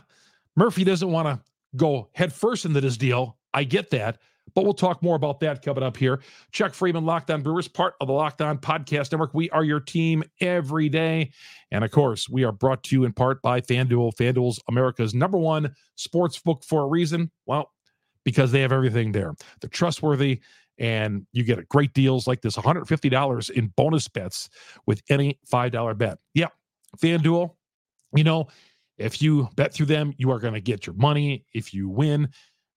Murphy 0.56 0.84
doesn't 0.84 1.10
want 1.10 1.26
to 1.26 1.40
go 1.76 2.08
headfirst 2.12 2.64
into 2.64 2.80
this 2.80 2.96
deal. 2.96 3.38
I 3.52 3.64
get 3.64 3.90
that. 3.90 4.18
But 4.54 4.64
we'll 4.64 4.74
talk 4.74 5.02
more 5.02 5.16
about 5.16 5.40
that 5.40 5.62
coming 5.62 5.82
up 5.82 5.96
here. 5.96 6.20
Chuck 6.52 6.72
Freimund, 6.72 7.06
Locked 7.06 7.30
On 7.30 7.42
Brewers, 7.42 7.66
part 7.66 7.94
of 8.00 8.08
the 8.08 8.12
Locked 8.12 8.42
On 8.42 8.58
Podcast 8.58 9.10
Network. 9.10 9.32
We 9.32 9.48
are 9.50 9.64
your 9.64 9.80
team 9.80 10.22
every 10.40 10.88
day. 10.88 11.30
And 11.72 11.82
of 11.82 11.90
course, 11.90 12.28
we 12.28 12.44
are 12.44 12.52
brought 12.52 12.84
to 12.84 12.94
you 12.94 13.04
in 13.04 13.12
part 13.12 13.40
by 13.40 13.62
FanDuel. 13.62 14.14
FanDuel's 14.14 14.60
America's 14.68 15.14
number 15.14 15.38
one 15.38 15.74
sports 15.96 16.38
book 16.38 16.62
for 16.62 16.82
a 16.82 16.86
reason. 16.86 17.30
Well, 17.46 17.70
because 18.24 18.52
they 18.52 18.60
have 18.60 18.72
everything 18.72 19.12
there. 19.12 19.34
They're 19.60 19.70
trustworthy 19.70 20.40
and 20.78 21.26
you 21.32 21.44
get 21.44 21.68
great 21.68 21.94
deals 21.94 22.26
like 22.26 22.42
this 22.42 22.56
$150 22.56 23.50
in 23.50 23.72
bonus 23.76 24.08
bets 24.08 24.48
with 24.86 25.02
any 25.08 25.38
$5 25.50 25.98
bet. 25.98 26.18
Yeah, 26.34 26.48
FanDuel, 26.98 27.50
you 28.14 28.24
know, 28.24 28.48
if 28.98 29.20
you 29.20 29.48
bet 29.56 29.72
through 29.72 29.86
them, 29.86 30.14
you 30.16 30.30
are 30.30 30.38
going 30.38 30.54
to 30.54 30.60
get 30.60 30.86
your 30.86 30.94
money 30.94 31.44
if 31.52 31.74
you 31.74 31.88
win. 31.88 32.28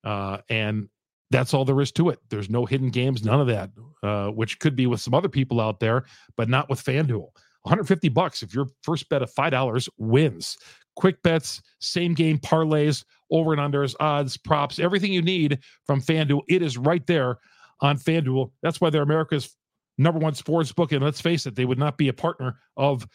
Uh, 0.04 0.40
and 0.50 0.90
that's 1.30 1.54
all 1.54 1.66
there 1.66 1.82
is 1.82 1.92
to 1.94 2.10
it. 2.10 2.20
There's 2.30 2.50
no 2.50 2.66
hidden 2.66 2.90
games, 2.90 3.24
none 3.24 3.42
of 3.42 3.48
that, 3.48 3.70
uh, 4.04 4.28
which 4.30 4.60
could 4.60 4.76
be 4.76 4.88
with 4.88 5.02
some 5.02 5.14
other 5.14 5.30
people 5.30 5.60
out 5.60 5.80
there, 5.80 6.06
but 6.38 6.50
not 6.50 6.70
with 6.70 6.84
FanDuel. 6.84 7.30
150 7.64 8.10
bucks 8.10 8.44
if 8.44 8.54
your 8.54 8.68
first 8.84 9.10
bet 9.10 9.22
of 9.22 9.34
$5 9.34 9.90
wins. 9.98 10.58
Quick 10.96 11.22
bets, 11.22 11.62
same 11.80 12.14
game 12.14 12.40
parlays, 12.40 13.04
over 13.30 13.54
and 13.54 13.62
unders, 13.62 13.94
odds, 14.00 14.38
props, 14.38 14.80
everything 14.80 15.12
you 15.12 15.22
need 15.22 15.60
from 15.86 16.02
FanDuel. 16.02 16.42
It 16.48 16.62
is 16.62 16.78
right 16.78 17.06
there 17.06 17.38
on 17.82 17.98
FanDuel. 17.98 18.52
That's 18.64 18.80
why 18.80 18.90
they're 18.90 19.04
America's 19.04 19.56
number 19.98 20.20
one 20.20 20.34
sports 20.34 20.72
book. 20.72 20.92
And 20.92 21.04
let's 21.04 21.22
face 21.22 21.46
it, 21.46 21.56
they 21.56 21.66
would 21.66 21.78
not 21.78 21.98
be 21.98 22.08
a 22.08 22.14
partner 22.14 22.58
of 22.78 23.08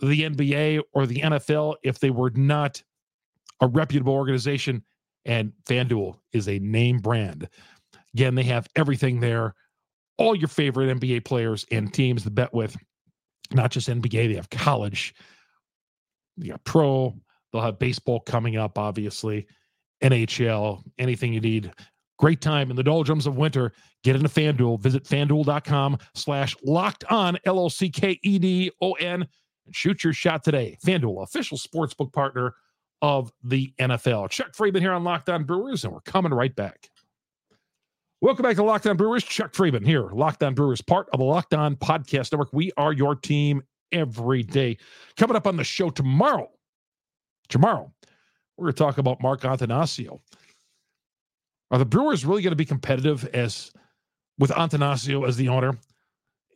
the 0.00 0.22
NBA 0.22 0.82
or 0.92 1.06
the 1.06 1.20
NFL 1.20 1.76
if 1.82 1.98
they 1.98 2.10
were 2.10 2.30
not 2.30 2.82
a 3.60 3.66
reputable 3.66 4.14
organization. 4.14 4.82
And 5.24 5.52
FanDuel 5.68 6.18
is 6.32 6.48
a 6.48 6.58
name 6.60 6.98
brand. 6.98 7.48
Again, 8.14 8.34
they 8.34 8.44
have 8.44 8.68
everything 8.76 9.20
there. 9.20 9.54
All 10.16 10.34
your 10.34 10.48
favorite 10.48 10.98
NBA 10.98 11.24
players 11.24 11.64
and 11.70 11.92
teams 11.92 12.24
to 12.24 12.30
bet 12.30 12.52
with, 12.52 12.76
not 13.52 13.70
just 13.70 13.88
NBA, 13.88 14.28
they 14.28 14.34
have 14.34 14.50
college, 14.50 15.14
they 16.36 16.48
got 16.48 16.64
pro, 16.64 17.14
they'll 17.52 17.62
have 17.62 17.78
baseball 17.78 18.20
coming 18.20 18.56
up, 18.56 18.78
obviously, 18.78 19.46
NHL, 20.02 20.82
anything 20.98 21.32
you 21.32 21.40
need. 21.40 21.72
Great 22.18 22.40
time 22.40 22.70
in 22.70 22.76
the 22.76 22.82
doldrums 22.82 23.26
of 23.26 23.36
winter. 23.36 23.72
Get 24.02 24.16
into 24.16 24.28
FanDuel. 24.28 24.80
Visit 24.80 25.04
fanduel.com 25.04 25.98
slash 26.14 26.56
locked 26.64 27.04
on, 27.04 27.38
L 27.44 27.60
O 27.60 27.68
C 27.68 27.88
K 27.88 28.18
E 28.22 28.38
D 28.38 28.70
O 28.80 28.92
N, 28.94 29.26
and 29.68 29.76
shoot 29.76 30.02
your 30.02 30.12
shot 30.12 30.42
today. 30.42 30.76
FanDuel, 30.84 31.22
official 31.22 31.56
sportsbook 31.56 32.12
partner 32.12 32.54
of 33.00 33.32
the 33.44 33.72
NFL. 33.78 34.30
Chuck 34.30 34.52
Freimund 34.52 34.80
here 34.80 34.92
on 34.92 35.04
Locked 35.04 35.28
On 35.28 35.44
Brewers, 35.44 35.84
and 35.84 35.92
we're 35.92 36.00
coming 36.00 36.34
right 36.34 36.54
back. 36.54 36.90
Welcome 38.20 38.42
back 38.42 38.56
to 38.56 38.64
Locked 38.64 38.86
On 38.88 38.96
Brewers. 38.96 39.22
Chuck 39.22 39.52
Freimund 39.52 39.86
here, 39.86 40.08
Locked 40.10 40.42
On 40.42 40.54
Brewers, 40.54 40.80
part 40.80 41.08
of 41.12 41.20
the 41.20 41.24
Locked 41.24 41.54
On 41.54 41.76
Podcast 41.76 42.32
Network. 42.32 42.52
We 42.52 42.72
are 42.76 42.92
your 42.92 43.14
team 43.14 43.62
every 43.92 44.42
day. 44.42 44.78
Coming 45.16 45.36
up 45.36 45.46
on 45.46 45.56
the 45.56 45.64
show 45.64 45.90
tomorrow, 45.90 46.50
tomorrow, 47.48 47.92
we're 48.56 48.64
going 48.64 48.74
to 48.74 48.78
talk 48.78 48.98
about 48.98 49.22
Mark 49.22 49.42
Attanasio. 49.42 50.18
Are 51.70 51.78
the 51.78 51.84
Brewers 51.84 52.24
really 52.24 52.42
going 52.42 52.52
to 52.52 52.56
be 52.56 52.64
competitive 52.64 53.28
as 53.34 53.70
with 54.38 54.50
Attanasio 54.50 55.28
as 55.28 55.36
the 55.36 55.48
owner? 55.48 55.78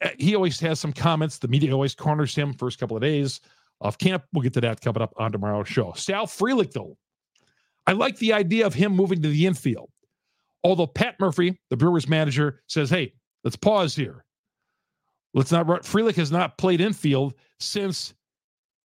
Uh, 0.03 0.09
he 0.19 0.35
always 0.35 0.59
has 0.61 0.81
some 0.81 0.93
comments. 0.93 1.39
The 1.39 1.49
media 1.49 1.73
always 1.73 1.95
corners 1.95 2.35
him 2.35 2.53
first 2.55 2.79
couple 2.79 2.97
of 2.97 3.03
days 3.03 3.41
of 3.81 3.99
camp. 3.99 4.25
We'll 4.33 4.43
get 4.43 4.55
to 4.55 4.61
that 4.63 4.81
coming 4.81 5.03
up 5.03 5.13
on 5.17 5.33
tomorrow's 5.33 5.69
show. 5.69 5.93
Sal 5.97 6.27
Frelick, 6.27 6.73
though, 6.73 6.97
I 7.87 7.93
like 7.93 8.17
the 8.19 8.33
idea 8.33 8.67
of 8.67 8.75
him 8.75 8.93
moving 8.95 9.23
to 9.23 9.29
the 9.29 9.47
infield. 9.47 9.91
Although 10.65 10.87
Pat 10.87 11.17
Murphy, 11.19 11.61
the 11.71 11.77
Brewers 11.77 12.09
manager, 12.09 12.63
says, 12.69 12.89
"Hey, 12.89 13.15
let's 13.43 13.57
pause 13.57 13.95
here. 13.95 14.25
Let's 15.35 15.51
not." 15.51 15.67
run. 15.67 15.81
Frelick 15.81 16.15
has 16.17 16.31
not 16.31 16.59
played 16.59 16.81
infield 16.81 17.35
since 17.59 18.15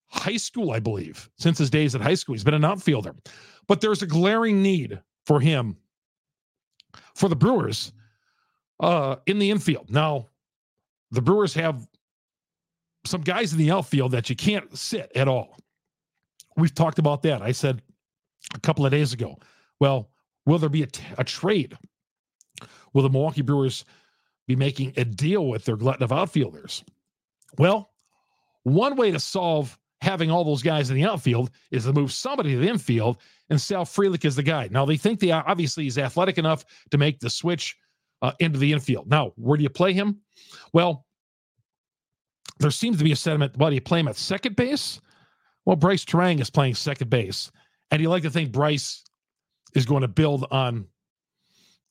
high 0.08 0.38
school, 0.38 0.72
I 0.72 0.80
believe, 0.80 1.30
since 1.38 1.58
his 1.58 1.70
days 1.70 1.96
at 1.96 2.02
high 2.02 2.14
school. 2.14 2.34
He's 2.34 2.44
been 2.44 2.54
an 2.54 2.64
outfielder. 2.64 3.16
But 3.68 3.82
there's 3.82 4.02
a 4.02 4.08
glaring 4.08 4.62
need 4.62 5.02
for 5.26 5.40
him, 5.40 5.76
for 7.16 7.28
the 7.28 7.36
Brewers, 7.36 7.92
uh, 8.80 9.18
in 9.26 9.40
the 9.40 9.52
infield. 9.52 9.90
Now, 9.90 10.30
the 11.16 11.22
Brewers 11.22 11.54
have 11.54 11.88
some 13.06 13.22
guys 13.22 13.54
in 13.54 13.60
the 13.60 13.72
outfield 13.72 14.12
that 14.12 14.30
you 14.30 14.36
can't 14.36 14.78
sit 14.78 15.12
at 15.16 15.28
all. 15.28 15.58
We've 16.58 16.74
talked 16.74 17.00
about 17.00 17.22
that. 17.24 17.42
I 17.42 17.52
said 17.52 17.82
a 18.54 18.60
couple 18.60 18.86
of 18.86 18.92
days 18.92 19.14
ago, 19.14 19.38
well, 19.80 20.10
will 20.46 20.60
there 20.60 20.70
be 20.70 20.84
a, 20.84 20.88
t- 20.88 21.04
a 21.18 21.24
trade? 21.24 21.78
Will 22.94 23.04
the 23.04 23.10
Milwaukee 23.10 23.42
Brewers 23.42 23.86
be 24.48 24.56
making 24.56 24.94
a 24.98 25.06
deal 25.06 25.48
with 25.48 25.66
their 25.66 25.76
glut 25.76 26.02
of 26.02 26.12
outfielders? 26.12 26.84
Well, 27.58 27.92
one 28.64 28.96
way 28.96 29.12
to 29.12 29.20
solve 29.20 29.78
having 30.02 30.30
all 30.30 30.44
those 30.44 30.62
guys 30.62 30.90
in 30.90 30.96
the 30.96 31.06
outfield 31.06 31.52
is 31.72 31.86
to 31.86 31.94
move 31.94 32.12
somebody 32.12 32.54
to 32.54 32.60
the 32.60 32.68
infield, 32.68 33.18
and 33.50 33.60
Sal 33.60 33.86
Frelick 33.86 34.26
is 34.26 34.36
the 34.36 34.44
guy. 34.44 34.68
Now 34.72 34.86
they 34.86 34.98
think 34.98 35.20
they 35.20 35.32
obviously 35.32 35.84
he's 35.84 35.98
athletic 35.98 36.38
enough 36.38 36.66
to 36.92 36.98
make 36.98 37.20
the 37.20 37.30
switch 37.30 37.76
uh, 38.22 38.32
into 38.40 38.60
the 38.60 38.72
infield. 38.72 39.10
Now, 39.10 39.34
where 39.36 39.58
do 39.58 39.64
you 39.64 39.70
play 39.70 39.94
him? 39.94 40.20
Well, 40.74 41.05
there 42.60 42.72
seems 42.72 42.98
to 42.98 43.04
be 43.04 43.12
a 43.12 43.16
sentiment. 43.16 43.58
Well, 43.58 43.70
do 43.70 43.76
you 43.76 43.82
play 43.82 44.00
him 44.00 44.08
at 44.08 44.18
second 44.18 44.56
base? 44.56 45.02
Well, 45.66 45.76
Brice 45.76 46.06
Turang 46.06 46.40
is 46.40 46.50
playing 46.50 46.76
second 46.76 47.10
base, 47.10 47.52
and 47.92 48.02
you 48.02 48.10
like 48.10 48.24
to 48.24 48.30
think 48.30 48.52
Bryce 48.52 49.04
is 49.74 49.86
going 49.86 50.02
to 50.02 50.08
build 50.08 50.46
on 50.52 50.88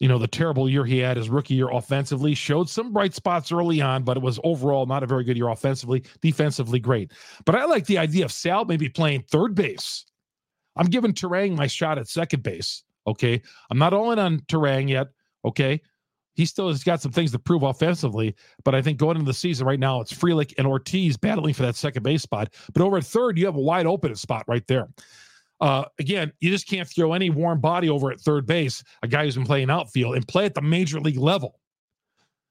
you 0.00 0.08
know, 0.08 0.18
the 0.18 0.26
terrible 0.26 0.68
year 0.68 0.84
he 0.84 0.99
had 0.99 1.16
his 1.16 1.30
rookie 1.30 1.54
year 1.54 1.70
offensively 1.70 2.34
showed 2.34 2.68
some 2.68 2.92
bright 2.92 3.14
spots 3.14 3.52
early 3.52 3.80
on, 3.80 4.02
but 4.02 4.16
it 4.16 4.23
was 4.23 4.40
overall 4.44 4.87
not 4.87 5.02
a 5.02 5.06
very 5.06 5.25
good 5.25 5.37
year 5.37 5.49
offensively. 5.49 6.02
Defensively, 6.20 6.80
great. 6.80 7.12
But 7.44 7.54
I 7.54 7.64
like 7.64 7.87
the 7.87 7.99
idea 7.99 8.25
of 8.25 8.32
Sal 8.32 8.64
maybe 8.64 8.88
playing 8.88 9.23
third 9.23 9.54
base. 9.54 10.04
I'm 10.76 10.87
giving 10.87 11.12
Turang 11.12 11.56
my 11.56 11.68
shot 11.68 11.99
at 11.99 12.08
second 12.08 12.42
base. 12.42 12.82
Okay. 13.06 13.40
I'm 13.70 13.78
not 13.78 13.94
all 13.94 14.11
in 14.11 14.18
on 14.18 14.40
Turang 14.40 14.88
yet. 14.88 15.08
Okay. 15.44 15.80
He 16.34 16.46
still 16.46 16.68
has 16.68 16.84
got 16.84 17.00
some 17.00 17.12
things 17.12 17.32
to 17.32 17.38
prove 17.38 17.62
offensively, 17.62 18.34
but 18.64 18.74
I 18.74 18.82
think 18.82 18.98
going 18.98 19.16
into 19.16 19.26
the 19.26 19.34
season 19.34 19.66
right 19.66 19.78
now, 19.78 20.00
it's 20.00 20.12
Frelick 20.12 20.52
and 20.58 20.66
Ortiz 20.66 21.16
battling 21.16 21.54
for 21.54 21.62
that 21.62 21.76
second 21.76 22.02
base 22.02 22.22
spot. 22.22 22.52
But 22.72 22.82
over 22.82 22.96
at 22.96 23.04
third, 23.04 23.38
you 23.38 23.46
have 23.46 23.56
a 23.56 23.60
wide 23.60 23.86
open 23.86 24.14
spot 24.16 24.44
right 24.48 24.66
there. 24.66 24.88
Uh, 25.60 25.84
again, 25.98 26.32
you 26.40 26.50
just 26.50 26.68
can't 26.68 26.88
throw 26.88 27.12
any 27.12 27.30
warm 27.30 27.60
body 27.60 27.88
over 27.88 28.10
at 28.10 28.20
third 28.20 28.46
base, 28.46 28.82
a 29.02 29.08
guy 29.08 29.24
who's 29.24 29.36
been 29.36 29.46
playing 29.46 29.70
outfield 29.70 30.16
and 30.16 30.26
play 30.26 30.44
at 30.44 30.54
the 30.54 30.62
major 30.62 31.00
league 31.00 31.18
level. 31.18 31.60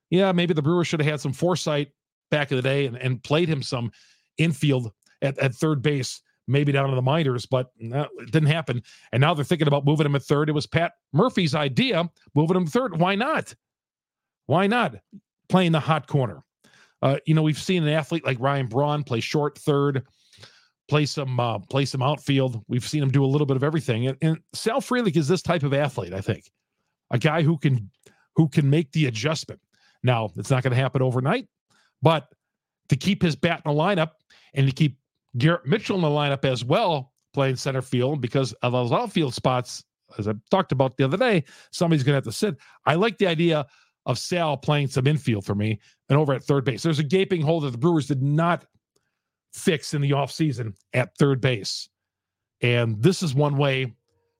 Yeah, 0.09 0.31
maybe 0.31 0.53
the 0.53 0.61
Brewers 0.61 0.87
should 0.87 1.01
have 1.01 1.09
had 1.09 1.19
some 1.19 1.33
foresight 1.33 1.89
back 2.31 2.51
in 2.51 2.55
the 2.55 2.63
day 2.63 2.85
and, 2.85 2.95
and 2.97 3.21
played 3.21 3.49
him 3.49 3.61
some 3.61 3.91
infield 4.37 4.91
at, 5.21 5.37
at 5.39 5.53
third 5.53 5.81
base, 5.81 6.21
maybe 6.47 6.71
down 6.71 6.89
in 6.89 6.95
the 6.95 7.01
minors, 7.01 7.45
but 7.45 7.71
it 7.79 8.31
didn't 8.31 8.47
happen. 8.47 8.81
And 9.11 9.21
now 9.21 9.33
they're 9.33 9.45
thinking 9.45 9.67
about 9.67 9.85
moving 9.85 10.05
him 10.05 10.15
at 10.15 10.23
third. 10.23 10.49
It 10.49 10.53
was 10.53 10.67
Pat 10.67 10.93
Murphy's 11.11 11.55
idea, 11.55 12.09
moving 12.35 12.57
him 12.57 12.67
third. 12.67 12.99
Why 12.99 13.15
not? 13.15 13.53
Why 14.45 14.67
not 14.67 14.95
playing 15.49 15.71
the 15.71 15.79
hot 15.79 16.07
corner? 16.07 16.43
Uh, 17.01 17.17
you 17.25 17.33
know, 17.33 17.43
we've 17.43 17.59
seen 17.59 17.83
an 17.83 17.89
athlete 17.89 18.25
like 18.25 18.39
Ryan 18.39 18.67
Braun 18.67 19.03
play 19.03 19.19
short 19.19 19.57
third 19.57 20.05
play 20.89 21.05
some 21.05 21.39
uh, 21.39 21.59
play 21.59 21.85
some 21.85 22.01
outfield. 22.01 22.63
We've 22.67 22.87
seen 22.87 23.03
him 23.03 23.11
do 23.11 23.23
a 23.23 23.27
little 23.27 23.47
bit 23.47 23.57
of 23.57 23.63
everything. 23.63 24.07
And, 24.07 24.17
and 24.21 24.39
Sal 24.53 24.81
Frelick 24.81 25.17
is 25.17 25.27
this 25.27 25.41
type 25.41 25.63
of 25.63 25.73
athlete, 25.73 26.13
I 26.13 26.21
think, 26.21 26.51
a 27.11 27.17
guy 27.17 27.41
who 27.41 27.57
can 27.57 27.89
who 28.35 28.47
can 28.47 28.69
make 28.69 28.91
the 28.91 29.07
adjustment. 29.07 29.61
Now, 30.03 30.31
it's 30.35 30.49
not 30.49 30.63
going 30.63 30.71
to 30.71 30.81
happen 30.81 31.01
overnight, 31.01 31.47
but 32.01 32.27
to 32.89 32.95
keep 32.95 33.21
his 33.21 33.35
bat 33.35 33.61
in 33.65 33.71
the 33.73 33.79
lineup 33.79 34.11
and 34.53 34.67
to 34.67 34.73
keep 34.73 34.97
Garrett 35.37 35.65
Mitchell 35.65 35.95
in 35.95 36.01
the 36.01 36.09
lineup 36.09 36.45
as 36.45 36.65
well, 36.65 37.11
playing 37.33 37.55
center 37.55 37.81
field 37.81 38.21
because 38.21 38.53
of 38.61 38.73
those 38.73 38.91
outfield 38.91 39.33
spots, 39.33 39.83
as 40.17 40.27
I 40.27 40.33
talked 40.51 40.71
about 40.71 40.97
the 40.97 41.05
other 41.05 41.17
day, 41.17 41.43
somebody's 41.71 42.03
going 42.03 42.13
to 42.13 42.17
have 42.17 42.23
to 42.25 42.31
sit. 42.31 42.55
I 42.85 42.95
like 42.95 43.17
the 43.17 43.27
idea 43.27 43.65
of 44.05 44.19
Sal 44.19 44.57
playing 44.57 44.87
some 44.87 45.07
infield 45.07 45.45
for 45.45 45.55
me 45.55 45.79
and 46.09 46.17
over 46.17 46.33
at 46.33 46.43
third 46.43 46.65
base. 46.65 46.83
There's 46.83 46.99
a 46.99 47.03
gaping 47.03 47.41
hole 47.41 47.61
that 47.61 47.71
the 47.71 47.77
Brewers 47.77 48.07
did 48.07 48.21
not 48.21 48.65
fix 49.53 49.93
in 49.93 50.01
the 50.01 50.11
offseason 50.11 50.73
at 50.93 51.15
third 51.17 51.39
base. 51.39 51.89
And 52.61 53.01
this 53.01 53.23
is 53.23 53.33
one 53.33 53.57
way 53.57 53.93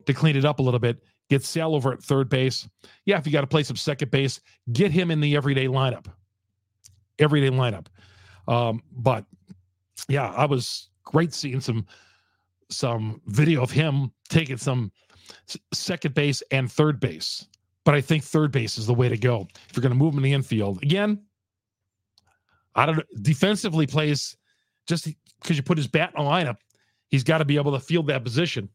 to 0.05 0.13
clean 0.13 0.35
it 0.35 0.45
up 0.45 0.59
a 0.59 0.61
little 0.61 0.79
bit. 0.79 1.03
Get 1.29 1.43
Sal 1.43 1.75
over 1.75 1.93
at 1.93 2.01
third 2.01 2.29
base. 2.29 2.67
Yeah, 3.05 3.17
if 3.17 3.25
you 3.25 3.31
got 3.31 3.41
to 3.41 3.47
play 3.47 3.63
some 3.63 3.75
second 3.75 4.11
base, 4.11 4.41
get 4.71 4.91
him 4.91 5.11
in 5.11 5.19
the 5.19 5.35
everyday 5.35 5.67
lineup. 5.67 6.07
Everyday 7.19 7.49
lineup. 7.49 7.87
Um, 8.47 8.81
but 8.91 9.25
yeah, 10.09 10.31
I 10.31 10.45
was 10.45 10.89
great 11.03 11.33
seeing 11.33 11.61
some 11.61 11.85
some 12.69 13.21
video 13.27 13.61
of 13.61 13.71
him 13.71 14.11
taking 14.29 14.57
some 14.57 14.91
second 15.73 16.15
base 16.15 16.41
and 16.51 16.71
third 16.71 16.99
base. 16.99 17.47
But 17.85 17.95
I 17.95 18.01
think 18.01 18.23
third 18.23 18.51
base 18.51 18.77
is 18.77 18.87
the 18.87 18.93
way 18.93 19.09
to 19.09 19.17
go. 19.17 19.47
If 19.69 19.75
you're 19.75 19.81
going 19.81 19.91
to 19.91 19.97
move 19.97 20.13
him 20.13 20.19
in 20.19 20.23
the 20.23 20.33
infield. 20.33 20.81
Again, 20.83 21.21
I 22.75 22.85
don't 22.85 23.03
defensively 23.21 23.87
plays 23.87 24.35
just 24.87 25.07
because 25.41 25.57
you 25.57 25.63
put 25.63 25.77
his 25.77 25.87
bat 25.87 26.13
in 26.17 26.23
the 26.23 26.29
lineup, 26.29 26.57
he's 27.09 27.23
got 27.23 27.39
to 27.39 27.45
be 27.45 27.57
able 27.57 27.71
to 27.73 27.79
field 27.79 28.07
that 28.07 28.23
position, 28.23 28.69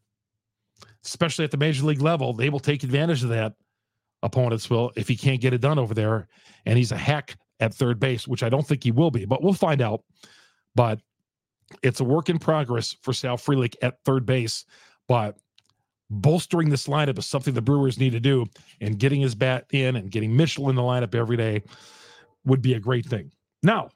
especially 1.05 1.45
at 1.45 1.51
the 1.51 1.57
major 1.57 1.85
league 1.85 2.01
level. 2.01 2.33
They 2.33 2.49
will 2.49 2.59
take 2.59 2.83
advantage 2.83 3.23
of 3.23 3.29
that. 3.29 3.53
Opponents 4.21 4.69
will 4.69 4.91
if 4.97 5.07
he 5.07 5.15
can't 5.15 5.39
get 5.39 5.53
it 5.53 5.61
done 5.61 5.79
over 5.79 5.93
there, 5.93 6.27
and 6.65 6.77
he's 6.77 6.91
a 6.91 6.97
hack 6.97 7.37
at 7.61 7.73
third 7.73 7.99
base, 7.99 8.27
which 8.27 8.43
I 8.43 8.49
don't 8.49 8.67
think 8.67 8.83
he 8.83 8.91
will 8.91 9.11
be, 9.11 9.25
but 9.25 9.41
we'll 9.41 9.53
find 9.53 9.81
out. 9.81 10.03
But 10.75 10.99
it's 11.83 11.99
a 11.99 12.03
work 12.03 12.29
in 12.29 12.37
progress 12.37 12.95
for 13.01 13.13
Sal 13.13 13.37
Frelick 13.37 13.75
at 13.81 14.03
third 14.03 14.25
base. 14.25 14.65
But 15.07 15.37
bolstering 16.09 16.69
this 16.69 16.87
lineup 16.87 17.17
is 17.17 17.25
something 17.25 17.53
the 17.53 17.61
Brewers 17.61 17.99
need 17.99 18.11
to 18.11 18.19
do, 18.19 18.45
and 18.81 18.97
getting 18.97 19.21
his 19.21 19.35
bat 19.35 19.65
in 19.71 19.95
and 19.95 20.11
getting 20.11 20.35
Mitchell 20.35 20.69
in 20.69 20.75
the 20.75 20.81
lineup 20.81 21.15
every 21.15 21.37
day 21.37 21.63
would 22.45 22.61
be 22.61 22.73
a 22.73 22.79
great 22.79 23.05
thing. 23.05 23.31
Now, 23.63 23.89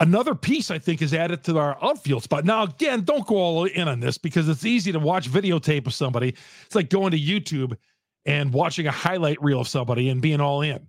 another 0.00 0.34
piece 0.34 0.70
I 0.70 0.78
think 0.78 1.02
is 1.02 1.14
added 1.14 1.44
to 1.44 1.58
our 1.58 1.76
outfield 1.82 2.22
spot. 2.22 2.44
Now, 2.44 2.64
again, 2.64 3.02
don't 3.02 3.26
go 3.26 3.36
all 3.36 3.64
in 3.64 3.88
on 3.88 4.00
this 4.00 4.18
because 4.18 4.48
it's 4.48 4.64
easy 4.64 4.92
to 4.92 4.98
watch 4.98 5.30
videotape 5.30 5.86
of 5.86 5.94
somebody. 5.94 6.34
It's 6.66 6.74
like 6.74 6.90
going 6.90 7.12
to 7.12 7.18
YouTube 7.18 7.76
and 8.26 8.52
watching 8.52 8.86
a 8.86 8.92
highlight 8.92 9.40
reel 9.42 9.60
of 9.60 9.68
somebody 9.68 10.08
and 10.10 10.20
being 10.20 10.40
all 10.40 10.62
in. 10.62 10.88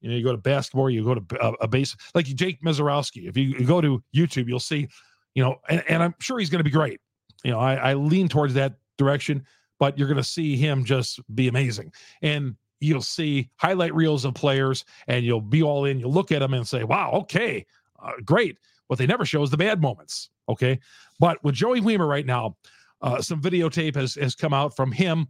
You 0.00 0.10
know, 0.10 0.16
you 0.16 0.24
go 0.24 0.32
to 0.32 0.38
basketball, 0.38 0.88
you 0.88 1.04
go 1.04 1.14
to 1.14 1.36
a, 1.40 1.48
uh, 1.48 1.52
a 1.62 1.68
base 1.68 1.94
like 2.14 2.24
Jake 2.26 2.62
Misiorowski. 2.62 3.28
If 3.28 3.36
you, 3.36 3.44
you, 3.58 3.66
go 3.66 3.80
to 3.80 4.02
YouTube, 4.14 4.48
you'll 4.48 4.58
see, 4.58 4.88
you 5.34 5.42
know, 5.42 5.56
and, 5.68 5.82
and 5.88 6.02
I'm 6.02 6.14
sure 6.20 6.38
he's 6.38 6.48
going 6.48 6.60
to 6.60 6.64
be 6.64 6.70
great. 6.70 7.00
You 7.44 7.52
know, 7.52 7.58
I, 7.58 7.74
I 7.74 7.94
lean 7.94 8.28
towards 8.28 8.54
that 8.54 8.74
direction, 8.98 9.44
but 9.78 9.98
you're 9.98 10.08
going 10.08 10.16
to 10.16 10.24
see 10.24 10.56
him 10.56 10.84
just 10.84 11.20
be 11.34 11.48
amazing. 11.48 11.92
And 12.22 12.56
you'll 12.80 13.02
see 13.02 13.48
highlight 13.56 13.94
reels 13.94 14.24
of 14.24 14.34
players 14.34 14.84
and 15.06 15.24
you'll 15.24 15.40
be 15.40 15.62
all 15.62 15.84
in. 15.84 16.00
You'll 16.00 16.12
look 16.12 16.32
at 16.32 16.40
them 16.40 16.54
and 16.54 16.66
say, 16.66 16.84
wow, 16.84 17.10
okay, 17.12 17.66
uh, 18.02 18.12
great. 18.24 18.58
What 18.88 18.98
they 18.98 19.06
never 19.06 19.24
show 19.24 19.42
is 19.42 19.50
the 19.50 19.56
bad 19.56 19.80
moments. 19.80 20.30
Okay. 20.48 20.80
But 21.18 21.42
with 21.44 21.54
Joey 21.54 21.80
Wiemer 21.80 22.08
right 22.08 22.26
now, 22.26 22.56
uh, 23.02 23.22
some 23.22 23.40
videotape 23.40 23.94
has, 23.94 24.14
has 24.16 24.34
come 24.34 24.52
out 24.52 24.74
from 24.74 24.92
him 24.92 25.28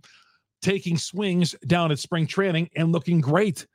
taking 0.62 0.96
swings 0.96 1.54
down 1.66 1.90
at 1.90 1.98
spring 1.98 2.26
training 2.26 2.70
and 2.76 2.92
looking 2.92 3.20
great. 3.20 3.66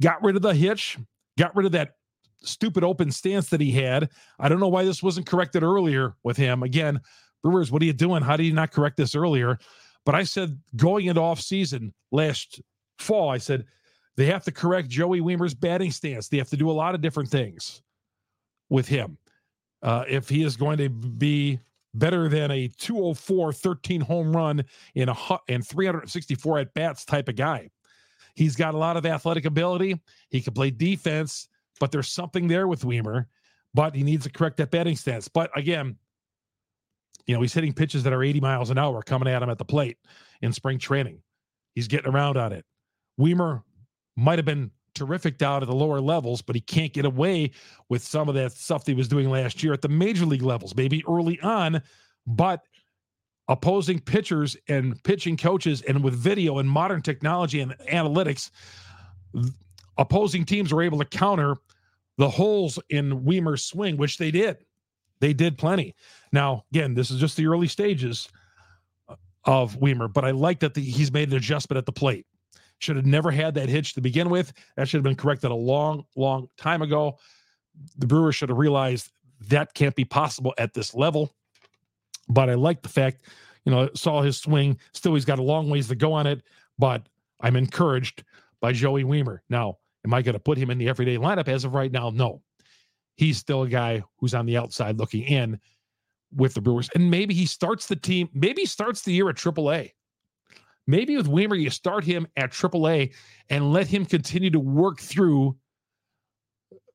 Got 0.00 0.22
rid 0.22 0.36
of 0.36 0.42
the 0.42 0.54
hitch, 0.54 0.98
got 1.38 1.54
rid 1.54 1.66
of 1.66 1.72
that 1.72 1.96
stupid 2.42 2.84
open 2.84 3.10
stance 3.10 3.48
that 3.50 3.60
he 3.60 3.70
had. 3.70 4.10
I 4.38 4.48
don't 4.48 4.60
know 4.60 4.68
why 4.68 4.84
this 4.84 5.02
wasn't 5.02 5.26
corrected 5.26 5.62
earlier 5.62 6.14
with 6.22 6.36
him. 6.36 6.62
Again, 6.62 7.00
Brewers, 7.44 7.70
what 7.70 7.82
are 7.82 7.84
you 7.84 7.92
doing? 7.92 8.22
How 8.22 8.36
do 8.36 8.42
you 8.42 8.54
not 8.54 8.72
correct 8.72 8.96
this 8.96 9.14
earlier? 9.14 9.58
But 10.06 10.14
I 10.14 10.24
said 10.24 10.58
going 10.76 11.06
into 11.06 11.20
off 11.20 11.40
season 11.40 11.92
last 12.10 12.60
fall, 12.98 13.28
I 13.28 13.38
said 13.38 13.66
they 14.16 14.26
have 14.26 14.44
to 14.44 14.52
correct 14.52 14.88
Joey 14.88 15.20
Wiemer's 15.20 15.54
batting 15.54 15.90
stance. 15.90 16.28
They 16.28 16.38
have 16.38 16.48
to 16.50 16.56
do 16.56 16.70
a 16.70 16.72
lot 16.72 16.94
of 16.94 17.02
different 17.02 17.28
things 17.28 17.82
with 18.70 18.88
him. 18.88 19.18
Uh, 19.82 20.04
if 20.08 20.28
he 20.28 20.42
is 20.42 20.56
going 20.56 20.78
to 20.78 20.88
be 20.88 21.60
better 21.92 22.28
than 22.28 22.50
a 22.50 22.68
204 22.68 23.52
13 23.52 24.00
home 24.00 24.34
run 24.34 24.64
in 24.94 25.10
a 25.10 25.16
and 25.48 25.66
364 25.66 26.58
at 26.58 26.74
bats 26.74 27.04
type 27.04 27.28
of 27.28 27.36
guy. 27.36 27.70
He's 28.34 28.56
got 28.56 28.74
a 28.74 28.78
lot 28.78 28.96
of 28.96 29.06
athletic 29.06 29.44
ability. 29.44 30.00
He 30.30 30.40
can 30.40 30.54
play 30.54 30.70
defense, 30.70 31.48
but 31.78 31.92
there's 31.92 32.10
something 32.10 32.48
there 32.48 32.66
with 32.66 32.82
Wiemer, 32.82 33.26
but 33.74 33.94
he 33.94 34.02
needs 34.02 34.24
to 34.24 34.30
correct 34.30 34.56
that 34.56 34.70
batting 34.70 34.96
stance. 34.96 35.28
But 35.28 35.56
again, 35.56 35.96
you 37.26 37.34
know, 37.34 37.40
he's 37.40 37.54
hitting 37.54 37.72
pitches 37.72 38.02
that 38.02 38.12
are 38.12 38.22
80 38.22 38.40
miles 38.40 38.70
an 38.70 38.78
hour 38.78 39.02
coming 39.02 39.28
at 39.28 39.42
him 39.42 39.50
at 39.50 39.58
the 39.58 39.64
plate 39.64 39.98
in 40.42 40.52
spring 40.52 40.78
training. 40.78 41.20
He's 41.74 41.88
getting 41.88 42.12
around 42.12 42.36
on 42.36 42.52
it. 42.52 42.64
Wiemer 43.18 43.62
might 44.16 44.38
have 44.38 44.46
been 44.46 44.70
terrific 44.94 45.38
down 45.38 45.62
at 45.62 45.68
the 45.68 45.74
lower 45.74 46.00
levels, 46.00 46.40
but 46.42 46.54
he 46.54 46.60
can't 46.60 46.92
get 46.92 47.04
away 47.04 47.50
with 47.88 48.02
some 48.02 48.28
of 48.28 48.34
that 48.34 48.52
stuff 48.52 48.84
that 48.84 48.92
he 48.92 48.96
was 48.96 49.08
doing 49.08 49.28
last 49.28 49.62
year 49.62 49.72
at 49.72 49.82
the 49.82 49.88
major 49.88 50.24
league 50.24 50.42
levels, 50.42 50.74
maybe 50.76 51.04
early 51.08 51.40
on. 51.40 51.82
But 52.26 52.60
opposing 53.48 54.00
pitchers 54.00 54.56
and 54.68 55.02
pitching 55.02 55.36
coaches, 55.36 55.82
and 55.82 56.02
with 56.02 56.14
video 56.14 56.58
and 56.58 56.68
modern 56.68 57.02
technology 57.02 57.60
and 57.60 57.74
analytics, 57.90 58.50
opposing 59.98 60.44
teams 60.44 60.72
were 60.72 60.82
able 60.82 60.98
to 60.98 61.04
counter 61.04 61.56
the 62.16 62.30
holes 62.30 62.78
in 62.90 63.24
Wiemer's 63.24 63.64
swing, 63.64 63.96
which 63.96 64.18
they 64.18 64.30
did. 64.30 64.58
They 65.20 65.32
did 65.32 65.58
plenty. 65.58 65.94
Now, 66.34 66.64
again, 66.72 66.94
this 66.94 67.12
is 67.12 67.20
just 67.20 67.36
the 67.36 67.46
early 67.46 67.68
stages 67.68 68.28
of 69.44 69.76
Wiemer, 69.76 70.12
but 70.12 70.24
I 70.24 70.32
like 70.32 70.58
that 70.60 70.74
the, 70.74 70.82
he's 70.82 71.12
made 71.12 71.30
an 71.30 71.36
adjustment 71.36 71.78
at 71.78 71.86
the 71.86 71.92
plate. 71.92 72.26
Should 72.80 72.96
have 72.96 73.06
never 73.06 73.30
had 73.30 73.54
that 73.54 73.68
hitch 73.68 73.94
to 73.94 74.00
begin 74.00 74.28
with. 74.28 74.52
That 74.76 74.88
should 74.88 74.98
have 74.98 75.04
been 75.04 75.14
corrected 75.14 75.52
a 75.52 75.54
long, 75.54 76.04
long 76.16 76.48
time 76.58 76.82
ago. 76.82 77.18
The 77.98 78.06
Brewers 78.08 78.34
should 78.34 78.48
have 78.48 78.58
realized 78.58 79.12
that 79.48 79.74
can't 79.74 79.94
be 79.94 80.04
possible 80.04 80.52
at 80.58 80.74
this 80.74 80.92
level. 80.92 81.32
But 82.28 82.50
I 82.50 82.54
like 82.54 82.82
the 82.82 82.88
fact, 82.88 83.26
you 83.64 83.70
know, 83.70 83.88
saw 83.94 84.20
his 84.20 84.36
swing. 84.36 84.76
Still, 84.92 85.14
he's 85.14 85.24
got 85.24 85.38
a 85.38 85.42
long 85.42 85.70
ways 85.70 85.86
to 85.86 85.94
go 85.94 86.12
on 86.12 86.26
it, 86.26 86.42
but 86.80 87.08
I'm 87.40 87.54
encouraged 87.54 88.24
by 88.60 88.72
Joey 88.72 89.04
Wiemer. 89.04 89.38
Now, 89.48 89.78
am 90.04 90.12
I 90.12 90.20
going 90.20 90.32
to 90.32 90.40
put 90.40 90.58
him 90.58 90.70
in 90.70 90.78
the 90.78 90.88
everyday 90.88 91.16
lineup 91.16 91.46
as 91.46 91.64
of 91.64 91.74
right 91.74 91.92
now? 91.92 92.10
No. 92.10 92.42
He's 93.16 93.38
still 93.38 93.62
a 93.62 93.68
guy 93.68 94.02
who's 94.18 94.34
on 94.34 94.46
the 94.46 94.56
outside 94.56 94.98
looking 94.98 95.22
in 95.22 95.60
with 96.34 96.54
the 96.54 96.60
Brewers. 96.60 96.88
And 96.94 97.10
maybe 97.10 97.34
he 97.34 97.46
starts 97.46 97.86
the 97.86 97.96
team, 97.96 98.28
maybe 98.32 98.62
he 98.62 98.66
starts 98.66 99.02
the 99.02 99.12
year 99.12 99.28
at 99.28 99.36
AAA. 99.36 99.92
Maybe 100.86 101.16
with 101.16 101.28
Wiemer, 101.28 101.58
you 101.58 101.70
start 101.70 102.04
him 102.04 102.26
at 102.36 102.50
AAA 102.50 103.14
and 103.48 103.72
let 103.72 103.86
him 103.86 104.04
continue 104.04 104.50
to 104.50 104.60
work 104.60 105.00
through 105.00 105.56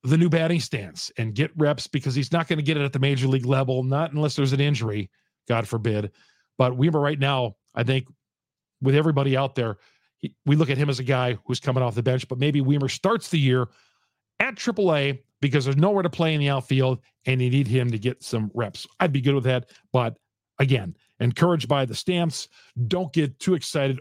the 0.04 0.18
new 0.18 0.30
batting 0.30 0.60
stance 0.60 1.12
and 1.18 1.34
get 1.34 1.52
reps 1.58 1.88
because 1.88 2.16
he's 2.16 2.32
not 2.32 2.48
going 2.48 2.58
to 2.58 2.64
get 2.64 2.78
it 2.78 2.84
at 2.84 2.94
the 2.94 3.00
major 3.00 3.28
league 3.28 3.46
level, 3.46 3.84
not 3.84 4.14
unless 4.14 4.36
there's 4.36 4.54
an 4.54 4.62
injury, 4.62 5.10
God 5.48 5.68
forbid. 5.68 6.12
But 6.58 6.78
Wiemer, 6.78 7.02
right 7.02 7.20
now, 7.20 7.56
I 7.74 7.84
think 7.84 8.08
with 8.82 8.96
everybody 8.96 9.36
out 9.36 9.56
there, 9.56 9.78
he, 10.18 10.34
we 10.46 10.56
look 10.56 10.70
at 10.70 10.78
him 10.78 10.90
as 10.90 11.00
a 11.00 11.04
guy 11.04 11.38
who's 11.46 11.60
coming 11.60 11.82
off 11.82 11.96
the 11.96 12.04
bench, 12.04 12.28
but 12.28 12.38
maybe 12.38 12.62
Wiemer 12.62 12.92
starts 12.92 13.30
the 13.30 13.40
year 13.40 13.68
at 14.40 14.56
AAA 14.56 15.20
because 15.42 15.66
there's 15.66 15.78
nowhere 15.78 16.04
to 16.04 16.10
play 16.10 16.34
in 16.34 16.40
the 16.40 16.50
outfield 16.50 17.00
and 17.26 17.42
you 17.42 17.50
need 17.50 17.68
him 17.68 17.92
to 17.92 18.00
get 18.00 18.24
some 18.24 18.52
reps. 18.54 18.88
I'd 19.00 19.14
be 19.14 19.22
good 19.22 19.36
with 19.36 19.44
that. 19.46 19.70
But 19.92 20.18
again, 20.60 20.96
encouraged 21.20 21.68
by 21.68 21.86
the 21.86 21.96
stamps. 21.96 22.48
Don't 22.88 23.12
get 23.14 23.40
too 23.40 23.54
excited 23.54 24.00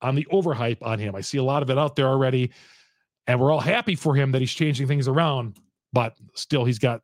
on 0.00 0.14
the 0.14 0.26
overhype 0.32 0.78
on 0.82 0.98
him. 0.98 1.14
I 1.14 1.20
see 1.20 1.38
a 1.38 1.42
lot 1.42 1.62
of 1.62 1.70
it 1.70 1.78
out 1.78 1.96
there 1.96 2.06
already, 2.06 2.52
and 3.26 3.40
we're 3.40 3.50
all 3.50 3.60
happy 3.60 3.94
for 3.94 4.14
him 4.14 4.32
that 4.32 4.40
he's 4.40 4.52
changing 4.52 4.86
things 4.86 5.08
around, 5.08 5.58
but 5.92 6.14
still, 6.34 6.64
he's 6.64 6.78
got 6.78 7.00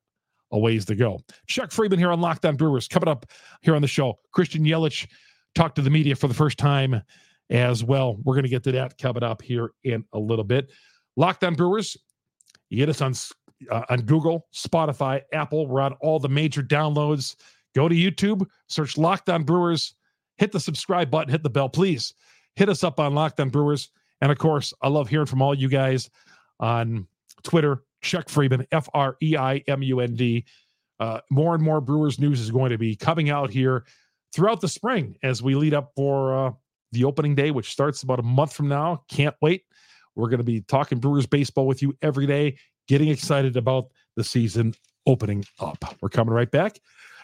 a 0.52 0.58
ways 0.58 0.84
to 0.86 0.94
go. 0.94 1.20
Chuck 1.46 1.70
Freimund 1.70 1.98
here 1.98 2.12
on 2.12 2.20
Locked 2.20 2.46
On 2.46 2.56
Brewers. 2.56 2.86
Coming 2.86 3.08
up 3.08 3.26
here 3.62 3.74
on 3.74 3.82
the 3.82 3.88
show, 3.88 4.18
Christian 4.32 4.64
Yelich 4.64 5.08
talked 5.54 5.76
to 5.76 5.82
the 5.82 5.90
media 5.90 6.14
for 6.14 6.28
the 6.28 6.34
first 6.34 6.58
time 6.58 7.02
as 7.50 7.82
well. 7.82 8.16
We're 8.22 8.34
going 8.34 8.44
to 8.44 8.48
get 8.48 8.62
to 8.64 8.72
that 8.72 8.96
coming 8.98 9.22
up 9.22 9.42
here 9.42 9.72
in 9.82 10.04
a 10.12 10.18
little 10.18 10.44
bit. 10.44 10.70
Locked 11.16 11.44
On 11.44 11.54
Brewers, 11.54 11.96
you 12.70 12.78
get 12.78 12.88
us 12.88 13.00
on 13.00 13.14
uh, 13.70 13.82
on 13.90 14.02
Google, 14.02 14.46
Spotify, 14.52 15.22
Apple. 15.32 15.66
We're 15.66 15.80
on 15.80 15.94
all 15.94 16.18
the 16.18 16.28
major 16.28 16.62
downloads. 16.62 17.36
Go 17.74 17.88
to 17.88 17.94
YouTube, 17.94 18.46
search 18.68 18.96
Locked 18.96 19.28
On 19.28 19.42
Brewers, 19.42 19.94
hit 20.36 20.52
the 20.52 20.60
subscribe 20.60 21.10
button, 21.10 21.30
hit 21.30 21.42
the 21.42 21.50
bell. 21.50 21.68
Please 21.68 22.14
hit 22.56 22.68
us 22.68 22.84
up 22.84 23.00
on 23.00 23.14
Locked 23.14 23.40
On 23.40 23.48
Brewers. 23.48 23.90
And 24.20 24.30
of 24.30 24.38
course, 24.38 24.72
I 24.80 24.88
love 24.88 25.08
hearing 25.08 25.26
from 25.26 25.42
all 25.42 25.54
you 25.54 25.68
guys 25.68 26.08
on 26.60 27.06
Twitter. 27.42 27.82
Chuck 28.00 28.26
Freimund, 28.26 28.66
F 28.70 28.88
R 28.92 29.16
E 29.22 29.36
I 29.36 29.64
M 29.66 29.82
U 29.82 30.00
N 30.00 30.14
D. 30.14 30.44
Uh, 31.00 31.20
more 31.30 31.54
and 31.54 31.62
more 31.62 31.80
Brewers 31.80 32.20
news 32.20 32.40
is 32.40 32.50
going 32.50 32.70
to 32.70 32.78
be 32.78 32.94
coming 32.94 33.30
out 33.30 33.50
here 33.50 33.84
throughout 34.32 34.60
the 34.60 34.68
spring 34.68 35.16
as 35.22 35.42
we 35.42 35.54
lead 35.54 35.74
up 35.74 35.90
for 35.96 36.36
uh, 36.36 36.52
the 36.92 37.04
opening 37.04 37.34
day, 37.34 37.50
which 37.50 37.72
starts 37.72 38.02
about 38.02 38.18
a 38.18 38.22
month 38.22 38.52
from 38.52 38.68
now. 38.68 39.02
Can't 39.08 39.34
wait. 39.40 39.64
We're 40.14 40.28
going 40.28 40.38
to 40.38 40.44
be 40.44 40.60
talking 40.60 40.98
Brewers 40.98 41.26
baseball 41.26 41.66
with 41.66 41.82
you 41.82 41.96
every 42.02 42.26
day, 42.26 42.56
getting 42.88 43.08
excited 43.08 43.56
about 43.56 43.86
the 44.16 44.24
season 44.24 44.74
opening 45.06 45.44
up. 45.60 45.96
We're 46.00 46.08
coming 46.08 46.34
right 46.34 46.50
back 46.50 46.78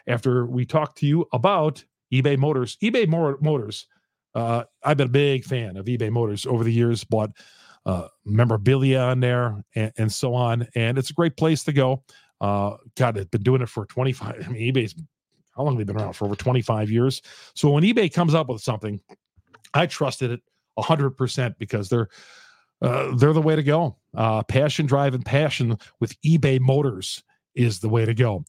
after 0.06 0.46
we 0.46 0.64
talk 0.64 0.94
to 0.96 1.06
you 1.06 1.26
about 1.32 1.84
eBay 2.12 2.36
Motors. 2.36 2.76
eBay 2.82 3.06
Motors, 3.08 3.86
uh, 4.34 4.64
I've 4.82 4.96
been 4.96 5.08
a 5.08 5.10
big 5.10 5.44
fan 5.44 5.76
of 5.76 5.86
eBay 5.86 6.10
Motors 6.10 6.46
over 6.46 6.64
the 6.64 6.72
years, 6.72 7.04
bought 7.04 7.30
uh, 7.86 8.08
memorabilia 8.24 9.00
on 9.00 9.20
there 9.20 9.64
and, 9.74 9.92
and, 9.96 10.12
so 10.12 10.34
on. 10.34 10.66
And 10.74 10.98
it's 10.98 11.10
a 11.10 11.14
great 11.14 11.36
place 11.36 11.64
to 11.64 11.72
go. 11.72 12.04
Uh, 12.40 12.76
God, 12.96 13.18
I've 13.18 13.30
been 13.30 13.42
doing 13.42 13.62
it 13.62 13.68
for 13.68 13.86
25. 13.86 14.44
I 14.46 14.50
mean, 14.50 14.72
eBay's 14.72 14.94
how 15.56 15.64
long 15.64 15.74
have 15.74 15.86
they 15.86 15.92
been 15.92 16.00
around 16.00 16.14
for 16.14 16.24
over 16.24 16.36
25 16.36 16.90
years? 16.90 17.20
So 17.54 17.70
when 17.70 17.82
eBay 17.82 18.12
comes 18.12 18.34
up 18.34 18.48
with 18.48 18.62
something, 18.62 19.00
I 19.74 19.86
trusted 19.86 20.30
it 20.30 20.40
100% 20.78 21.54
because 21.58 21.88
they're 21.88 22.08
uh, 22.82 23.14
they're 23.16 23.34
the 23.34 23.42
way 23.42 23.56
to 23.56 23.62
go. 23.62 23.96
Uh, 24.16 24.42
passion, 24.42 24.86
drive, 24.86 25.14
and 25.14 25.24
passion 25.24 25.78
with 26.00 26.20
eBay 26.22 26.60
Motors 26.60 27.22
is 27.54 27.80
the 27.80 27.88
way 27.88 28.04
to 28.04 28.14
go. 28.14 28.44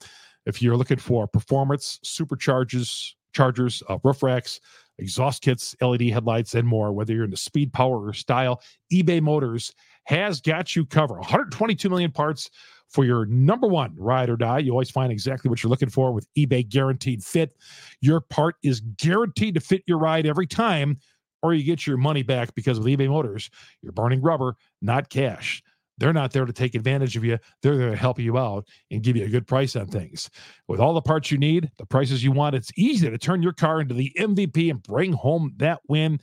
If 0.45 0.61
you're 0.61 0.77
looking 0.77 0.97
for 0.97 1.27
performance, 1.27 1.99
supercharges, 2.03 3.13
chargers, 3.33 3.83
uh, 3.89 3.97
roof 4.03 4.23
racks, 4.23 4.59
exhaust 4.97 5.41
kits, 5.41 5.75
LED 5.81 6.01
headlights, 6.09 6.55
and 6.55 6.67
more, 6.67 6.91
whether 6.91 7.13
you're 7.13 7.25
into 7.25 7.37
speed, 7.37 7.73
power, 7.73 8.07
or 8.07 8.13
style, 8.13 8.61
eBay 8.91 9.21
Motors 9.21 9.73
has 10.05 10.41
got 10.41 10.75
you 10.75 10.85
covered. 10.85 11.17
122 11.17 11.89
million 11.89 12.11
parts 12.11 12.49
for 12.89 13.05
your 13.05 13.25
number 13.27 13.67
one 13.67 13.93
ride 13.97 14.29
or 14.29 14.35
die. 14.35 14.59
You 14.59 14.71
always 14.71 14.91
find 14.91 15.11
exactly 15.11 15.49
what 15.49 15.63
you're 15.63 15.69
looking 15.69 15.89
for 15.89 16.11
with 16.11 16.27
eBay 16.37 16.67
Guaranteed 16.67 17.23
Fit. 17.23 17.55
Your 18.01 18.19
part 18.19 18.55
is 18.63 18.81
guaranteed 18.81 19.55
to 19.55 19.61
fit 19.61 19.83
your 19.87 19.97
ride 19.97 20.25
every 20.25 20.47
time, 20.47 20.97
or 21.41 21.53
you 21.53 21.63
get 21.63 21.87
your 21.87 21.97
money 21.97 22.23
back 22.23 22.53
because 22.55 22.79
with 22.79 22.87
eBay 22.87 23.09
Motors, 23.09 23.49
you're 23.81 23.91
burning 23.91 24.21
rubber, 24.21 24.55
not 24.81 25.09
cash. 25.09 25.63
They're 25.97 26.13
not 26.13 26.31
there 26.31 26.45
to 26.45 26.53
take 26.53 26.73
advantage 26.73 27.15
of 27.15 27.23
you. 27.23 27.37
They're 27.61 27.77
there 27.77 27.91
to 27.91 27.95
help 27.95 28.17
you 28.17 28.37
out 28.37 28.67
and 28.89 29.03
give 29.03 29.15
you 29.15 29.25
a 29.25 29.29
good 29.29 29.45
price 29.45 29.75
on 29.75 29.87
things. 29.87 30.31
With 30.67 30.79
all 30.79 30.95
the 30.95 31.01
parts 31.01 31.29
you 31.29 31.37
need, 31.37 31.69
the 31.77 31.85
prices 31.85 32.23
you 32.23 32.31
want, 32.31 32.55
it's 32.55 32.71
easy 32.75 33.07
to 33.07 33.17
turn 33.19 33.43
your 33.43 33.53
car 33.53 33.81
into 33.81 33.93
the 33.93 34.11
MVP 34.17 34.71
and 34.71 34.81
bring 34.81 35.13
home 35.13 35.53
that 35.57 35.79
win. 35.87 36.19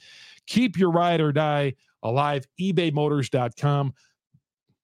Keep 0.48 0.78
your 0.78 0.90
ride 0.90 1.20
or 1.20 1.30
die 1.30 1.74
alive. 2.02 2.44
ebaymotors.com. 2.60 3.94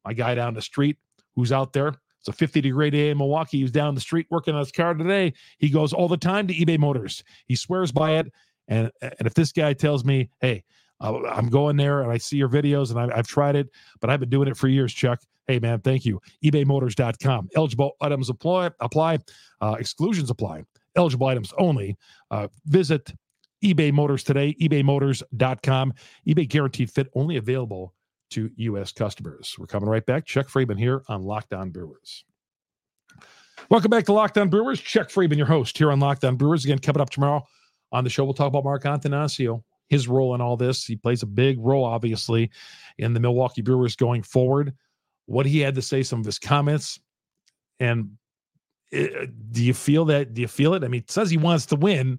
My 0.04 0.12
guy 0.12 0.36
down 0.36 0.54
the 0.54 0.62
street 0.62 0.98
who's 1.34 1.50
out 1.50 1.72
there 1.72 1.88
It's 2.20 2.28
a 2.28 2.32
50 2.32 2.60
degree 2.60 2.90
day 2.90 3.10
in 3.10 3.18
Milwaukee. 3.18 3.56
He 3.58 3.64
was 3.64 3.72
down 3.72 3.94
the 3.94 4.00
street 4.00 4.26
working 4.30 4.54
on 4.54 4.60
his 4.60 4.70
car 4.70 4.94
today. 4.94 5.32
He 5.58 5.70
goes 5.70 5.92
all 5.92 6.06
the 6.06 6.16
time 6.16 6.46
to 6.46 6.54
eBay 6.54 6.78
Motors. 6.78 7.24
He 7.46 7.56
swears 7.56 7.90
by 7.90 8.12
it. 8.18 8.32
And 8.68 8.90
and 9.02 9.26
if 9.26 9.34
this 9.34 9.52
guy 9.52 9.72
tells 9.72 10.04
me, 10.04 10.30
hey, 10.40 10.64
uh, 11.00 11.20
I'm 11.24 11.48
going 11.48 11.76
there 11.76 12.02
and 12.02 12.10
I 12.10 12.18
see 12.18 12.36
your 12.36 12.48
videos 12.48 12.90
and 12.90 13.12
I, 13.12 13.16
have 13.16 13.26
tried 13.26 13.56
it, 13.56 13.68
but 14.00 14.10
I've 14.10 14.20
been 14.20 14.30
doing 14.30 14.48
it 14.48 14.56
for 14.56 14.68
years, 14.68 14.92
Chuck. 14.92 15.20
Hey, 15.46 15.58
man, 15.58 15.80
thank 15.80 16.06
you. 16.06 16.20
ebaymotors.com. 16.42 17.50
Eligible 17.54 17.92
items 18.00 18.30
apply, 18.30 18.70
apply 18.80 19.18
uh, 19.60 19.76
exclusions 19.78 20.30
apply. 20.30 20.64
Eligible 20.96 21.26
items 21.26 21.52
only. 21.58 21.96
Uh, 22.30 22.48
visit 22.66 23.12
eBay 23.62 23.92
Motors 23.92 24.22
today, 24.22 24.54
ebaymotors.com. 24.60 25.92
eBay 26.26 26.48
guaranteed 26.48 26.90
fit 26.90 27.08
only 27.14 27.36
available 27.36 27.92
to 28.30 28.50
U.S. 28.56 28.92
customers. 28.92 29.54
We're 29.58 29.66
coming 29.66 29.88
right 29.88 30.04
back. 30.04 30.24
Chuck 30.24 30.48
Freimund 30.48 30.78
here 30.78 31.02
on 31.08 31.22
Locked 31.22 31.52
On 31.52 31.70
Brewers. 31.70 32.24
Welcome 33.70 33.90
back 33.90 34.04
to 34.06 34.12
Locked 34.12 34.38
On 34.38 34.48
Brewers. 34.48 34.80
Chuck 34.80 35.08
Freimund, 35.08 35.36
your 35.36 35.46
host 35.46 35.76
here 35.76 35.90
on 35.90 36.00
Locked 36.00 36.24
On 36.24 36.36
Brewers. 36.36 36.64
Again, 36.64 36.78
coming 36.78 37.00
up 37.00 37.10
tomorrow 37.10 37.44
on 37.94 38.02
the 38.02 38.10
show, 38.10 38.24
we'll 38.24 38.34
talk 38.34 38.48
about 38.48 38.64
Mark 38.64 38.82
Attanasio, 38.82 39.62
his 39.88 40.08
role 40.08 40.34
in 40.34 40.40
all 40.40 40.56
this. 40.56 40.84
He 40.84 40.96
plays 40.96 41.22
a 41.22 41.26
big 41.26 41.58
role, 41.60 41.84
obviously, 41.84 42.50
in 42.98 43.14
the 43.14 43.20
Milwaukee 43.20 43.62
Brewers 43.62 43.94
going 43.94 44.22
forward. 44.22 44.74
What 45.26 45.46
he 45.46 45.60
had 45.60 45.76
to 45.76 45.82
say, 45.82 46.02
some 46.02 46.18
of 46.18 46.26
his 46.26 46.38
comments, 46.38 46.98
and 47.78 48.10
it, 48.90 49.14
uh, 49.14 49.26
do 49.52 49.64
you 49.64 49.72
feel 49.72 50.04
that? 50.06 50.34
Do 50.34 50.42
you 50.42 50.48
feel 50.48 50.74
it? 50.74 50.82
I 50.82 50.88
mean, 50.88 51.02
it 51.02 51.10
says 51.10 51.30
he 51.30 51.36
wants 51.36 51.66
to 51.66 51.76
win. 51.76 52.18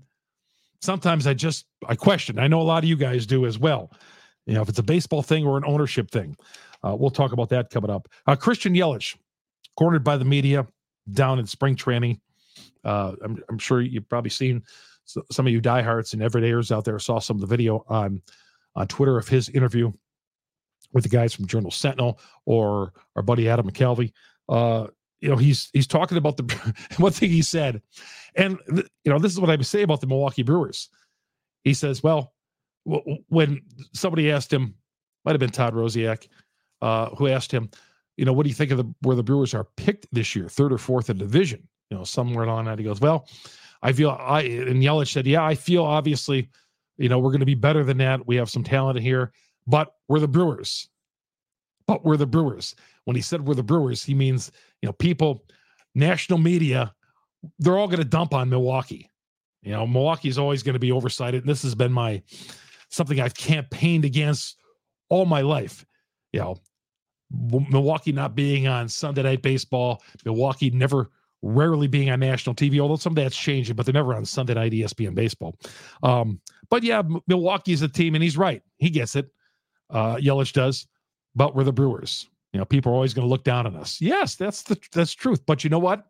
Sometimes 0.82 1.28
I 1.28 1.34
just 1.34 1.66
I 1.88 1.96
question. 1.96 2.40
I 2.40 2.48
know 2.48 2.62
a 2.62 2.64
lot 2.64 2.84
of 2.84 2.90
you 2.90 2.96
guys 2.96 3.26
do 3.26 3.46
as 3.46 3.60
well. 3.60 3.92
You 4.46 4.54
know, 4.54 4.62
if 4.62 4.70
it's 4.70 4.80
a 4.80 4.84
baseball 4.84 5.22
thing 5.22 5.46
or 5.46 5.58
an 5.58 5.66
ownership 5.66 6.10
thing, 6.10 6.38
uh, 6.84 6.96
we'll 6.98 7.10
talk 7.10 7.34
about 7.34 7.50
that 7.50 7.70
coming 7.70 7.90
up. 7.90 8.08
Uh, 8.28 8.36
Christian 8.36 8.74
Yelich, 8.74 9.18
cornered 9.78 10.04
by 10.04 10.16
the 10.16 10.26
media 10.26 10.66
down 11.12 11.38
in 11.38 11.46
spring 11.46 11.76
training. 11.76 12.22
Uh, 12.84 13.14
I'm, 13.24 13.44
I'm 13.50 13.58
sure 13.58 13.82
you've 13.82 14.08
probably 14.08 14.30
seen 14.30 14.64
some 15.06 15.48
of 15.48 15.54
you 15.54 15.62
diehards 15.62 16.14
and 16.14 16.22
everydayers 16.22 16.72
out 16.72 16.86
there 16.86 17.00
saw 17.00 17.20
some 17.20 17.38
of 17.38 17.42
the 17.42 17.48
video 17.48 17.86
on 17.88 18.22
on 18.76 18.88
Twitter 18.88 19.18
of 19.18 19.28
his 19.28 19.50
interview 19.50 19.92
with 20.94 21.04
the 21.04 21.10
guys 21.10 21.34
from 21.34 21.46
Journal 21.46 21.72
Sentinel 21.72 22.20
or 22.46 22.94
our 23.16 23.22
buddy 23.22 23.50
Adam 23.50 23.70
McCalvy. 23.70 24.12
Uh, 24.50 24.88
you 25.20 25.30
know, 25.30 25.36
he's 25.36 25.70
he's 25.74 25.88
talking 25.88 26.18
about 26.18 26.38
the 26.38 26.74
one 26.98 27.12
thing 27.12 27.30
he 27.30 27.42
said, 27.42 27.82
and 28.36 28.60
th- 28.70 28.88
you 29.04 29.12
know, 29.12 29.20
this 29.20 29.32
is 29.32 29.40
what 29.40 29.50
I 29.50 29.62
say 29.62 29.82
about 29.82 30.02
the 30.02 30.08
Milwaukee 30.08 30.44
Brewers. 30.44 30.90
He 31.64 31.74
says, 31.74 32.04
"Well, 32.04 32.34
w- 32.88 33.18
when 33.30 33.62
somebody 33.94 34.32
asked 34.32 34.52
him, 34.52 34.76
might 35.24 35.32
have 35.32 35.40
been 35.40 35.50
Todd 35.50 35.74
Rosiak, 35.74 36.28
uh, 36.82 37.10
who 37.16 37.28
asked 37.28 37.52
him, 37.52 37.70
you 38.18 38.26
know, 38.26 38.34
what 38.34 38.44
do 38.44 38.50
you 38.50 38.56
think 38.56 38.72
of 38.72 38.78
the 38.78 38.94
where 39.02 39.16
the 39.16 39.24
Brewers 39.24 39.54
are 39.54 39.68
picked 39.78 40.08
this 40.12 40.36
year, 40.36 40.48
third 40.48 40.72
or 40.72 40.78
fourth 40.78 41.10
in 41.10 41.18
division? 41.18 41.68
You 41.90 41.98
know, 41.98 42.04
somewhere 42.04 42.46
along 42.46 42.66
that." 42.66 42.78
He 42.78 42.86
goes, 42.86 43.02
"Well, 43.02 43.28
I 43.86 43.94
feel 43.94 44.18
I 44.20 44.42
and 44.42 44.82
Yelich 44.82 45.14
said, 45.14 45.28
yeah, 45.28 45.46
I 45.46 45.54
feel 45.54 45.84
obviously, 45.84 46.50
you 46.98 47.08
know, 47.08 47.20
we're 47.20 47.30
going 47.30 47.42
to 47.42 47.46
be 47.46 47.54
better 47.54 47.84
than 47.84 48.00
that. 48.00 48.26
We 48.26 48.36
have 48.38 48.50
some 48.50 48.64
talent 48.64 49.00
here, 49.00 49.32
but 49.68 49.94
we're 50.08 50.20
the 50.20 50.28
Brewers. 50.28 50.90
But 51.86 52.04
we're 52.04 52.18
the 52.18 52.26
Brewers. 52.26 52.74
When 53.04 53.16
he 53.16 53.22
said 53.22 53.46
we're 53.46 53.54
the 53.54 53.62
Brewers, 53.62 54.04
he 54.04 54.16
means 54.16 54.52
you 54.82 54.88
know 54.88 54.94
people, 54.94 55.46
national 55.94 56.40
media, 56.40 56.96
they're 57.60 57.78
all 57.78 57.86
going 57.86 58.00
to 58.00 58.06
dump 58.06 58.34
on 58.34 58.50
Milwaukee. 58.50 59.12
You 59.62 59.74
know, 59.74 59.86
Milwaukee's 59.86 60.40
always 60.40 60.64
going 60.64 60.74
to 60.74 60.80
be 60.80 60.92
oversighted, 60.92 61.44
and 61.44 61.50
this 61.50 61.62
has 61.62 61.76
been 61.76 61.94
my 61.94 62.24
something 62.90 63.20
I've 63.20 63.36
campaigned 63.36 64.04
against 64.04 64.58
all 65.10 65.28
my 65.28 65.42
life. 65.42 65.86
You 66.34 66.40
know, 66.40 66.58
Milwaukee 67.30 68.14
not 68.14 68.34
being 68.34 68.68
on 68.68 68.90
Sunday 68.90 69.22
Night 69.22 69.44
Baseball, 69.44 70.02
Milwaukee 70.26 70.72
never 70.72 71.12
rarely 71.46 71.88
being 71.88 72.10
on 72.10 72.20
national 72.20 72.56
TV, 72.56 72.80
although 72.80 72.96
some 72.96 73.12
of 73.12 73.16
that's 73.16 73.38
changing, 73.38 73.76
but 73.76 73.86
they're 73.86 73.94
never 73.94 74.16
on 74.16 74.26
Sunday 74.26 74.56
night 74.56 74.72
ESPN 74.72 75.14
baseball. 75.14 75.56
Um, 76.02 76.42
but 76.70 76.84
yeah, 76.84 77.04
Milwaukee 77.28 77.72
is 77.72 77.84
a 77.84 77.88
team, 77.88 78.16
and 78.16 78.24
he's 78.24 78.38
right. 78.38 78.64
He 78.78 78.90
gets 78.90 79.16
it. 79.16 79.30
Uh, 79.92 80.16
Yelich 80.16 80.54
does, 80.54 80.88
but 81.36 81.56
we're 81.56 81.64
the 81.64 81.72
Brewers. 81.72 82.28
You 82.52 82.60
know, 82.60 82.66
people 82.66 82.92
are 82.92 82.96
always 82.96 83.14
going 83.14 83.26
to 83.26 83.30
look 83.30 83.44
down 83.44 83.68
on 83.68 83.76
us. 83.76 84.02
Yes, 84.02 84.36
that's 84.36 84.64
the 84.64 84.78
that's 84.92 85.14
truth. 85.14 85.46
But 85.46 85.64
you 85.64 85.70
know 85.70 85.80
what? 85.80 86.08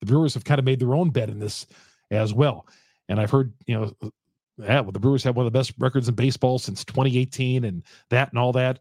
The 0.00 0.06
Brewers 0.06 0.32
have 0.34 0.44
kind 0.44 0.58
of 0.58 0.64
made 0.64 0.80
their 0.80 0.94
own 0.94 1.10
bet 1.10 1.28
in 1.28 1.38
this 1.38 1.66
as 2.10 2.32
well. 2.32 2.66
And 3.08 3.20
I've 3.20 3.30
heard, 3.30 3.52
you 3.66 3.74
know, 3.78 4.10
yeah, 4.58 4.80
well, 4.80 4.92
the 4.92 5.00
Brewers 5.00 5.22
have 5.24 5.36
one 5.36 5.46
of 5.46 5.52
the 5.52 5.58
best 5.58 5.72
records 5.78 6.08
in 6.08 6.14
baseball 6.14 6.58
since 6.58 6.84
2018, 6.84 7.64
and 7.64 7.82
that 8.08 8.30
and 8.30 8.38
all 8.38 8.52
that. 8.52 8.78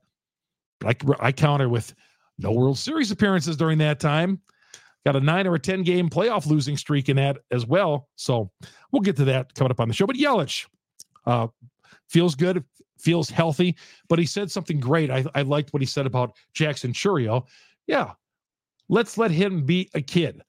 But 0.79 1.03
I, 1.19 1.27
I 1.27 1.31
counter 1.33 1.67
with 1.67 1.93
no 2.37 2.51
World 2.51 2.77
Series 2.77 3.11
appearances 3.11 3.57
during 3.57 3.79
that 3.79 3.99
time 3.99 4.39
got 5.05 5.15
a 5.15 5.21
nine 5.21 5.47
or 5.47 5.55
a 5.55 5.59
10 5.59 5.83
game 5.83 6.09
playoff 6.09 6.45
losing 6.45 6.77
streak 6.77 7.09
in 7.09 7.15
that 7.17 7.37
as 7.51 7.65
well. 7.65 8.09
So 8.15 8.51
we'll 8.91 9.01
get 9.01 9.15
to 9.17 9.25
that 9.25 9.53
coming 9.53 9.71
up 9.71 9.79
on 9.79 9.87
the 9.87 9.93
show. 9.93 10.05
But 10.05 10.17
Yelich 10.17 10.65
uh, 11.25 11.47
feels 12.09 12.35
good, 12.35 12.63
feels 12.97 13.29
healthy, 13.29 13.75
but 14.09 14.19
he 14.19 14.25
said 14.25 14.51
something 14.51 14.79
great. 14.79 15.09
I, 15.11 15.25
I 15.35 15.43
liked 15.43 15.73
what 15.73 15.81
he 15.81 15.85
said 15.85 16.05
about 16.05 16.35
Jackson 16.53 16.93
Chourio. 16.93 17.45
Yeah, 17.85 18.11
let's 18.89 19.17
let 19.17 19.31
him 19.31 19.65
be 19.65 19.89
a 19.93 20.01
kid. 20.01 20.41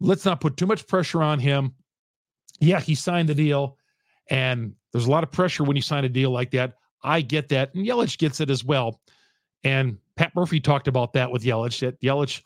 Let's 0.00 0.24
not 0.24 0.40
put 0.40 0.56
too 0.56 0.66
much 0.66 0.86
pressure 0.86 1.22
on 1.22 1.38
him. 1.38 1.74
Yeah, 2.60 2.80
he 2.80 2.94
signed 2.94 3.28
the 3.28 3.34
deal, 3.34 3.76
and 4.28 4.74
there's 4.92 5.06
a 5.06 5.10
lot 5.10 5.24
of 5.24 5.30
pressure 5.30 5.64
when 5.64 5.76
you 5.76 5.82
sign 5.82 6.04
a 6.04 6.08
deal 6.08 6.30
like 6.30 6.50
that. 6.52 6.74
I 7.02 7.20
get 7.20 7.48
that, 7.50 7.74
and 7.74 7.86
Yelich 7.86 8.18
gets 8.18 8.40
it 8.40 8.50
as 8.50 8.64
well. 8.64 9.00
And 9.64 9.98
Pat 10.16 10.34
Murphy 10.34 10.60
talked 10.60 10.88
about 10.88 11.12
that 11.14 11.30
with 11.30 11.42
Yelich. 11.42 11.80
That 11.80 12.00
Yelich 12.00 12.42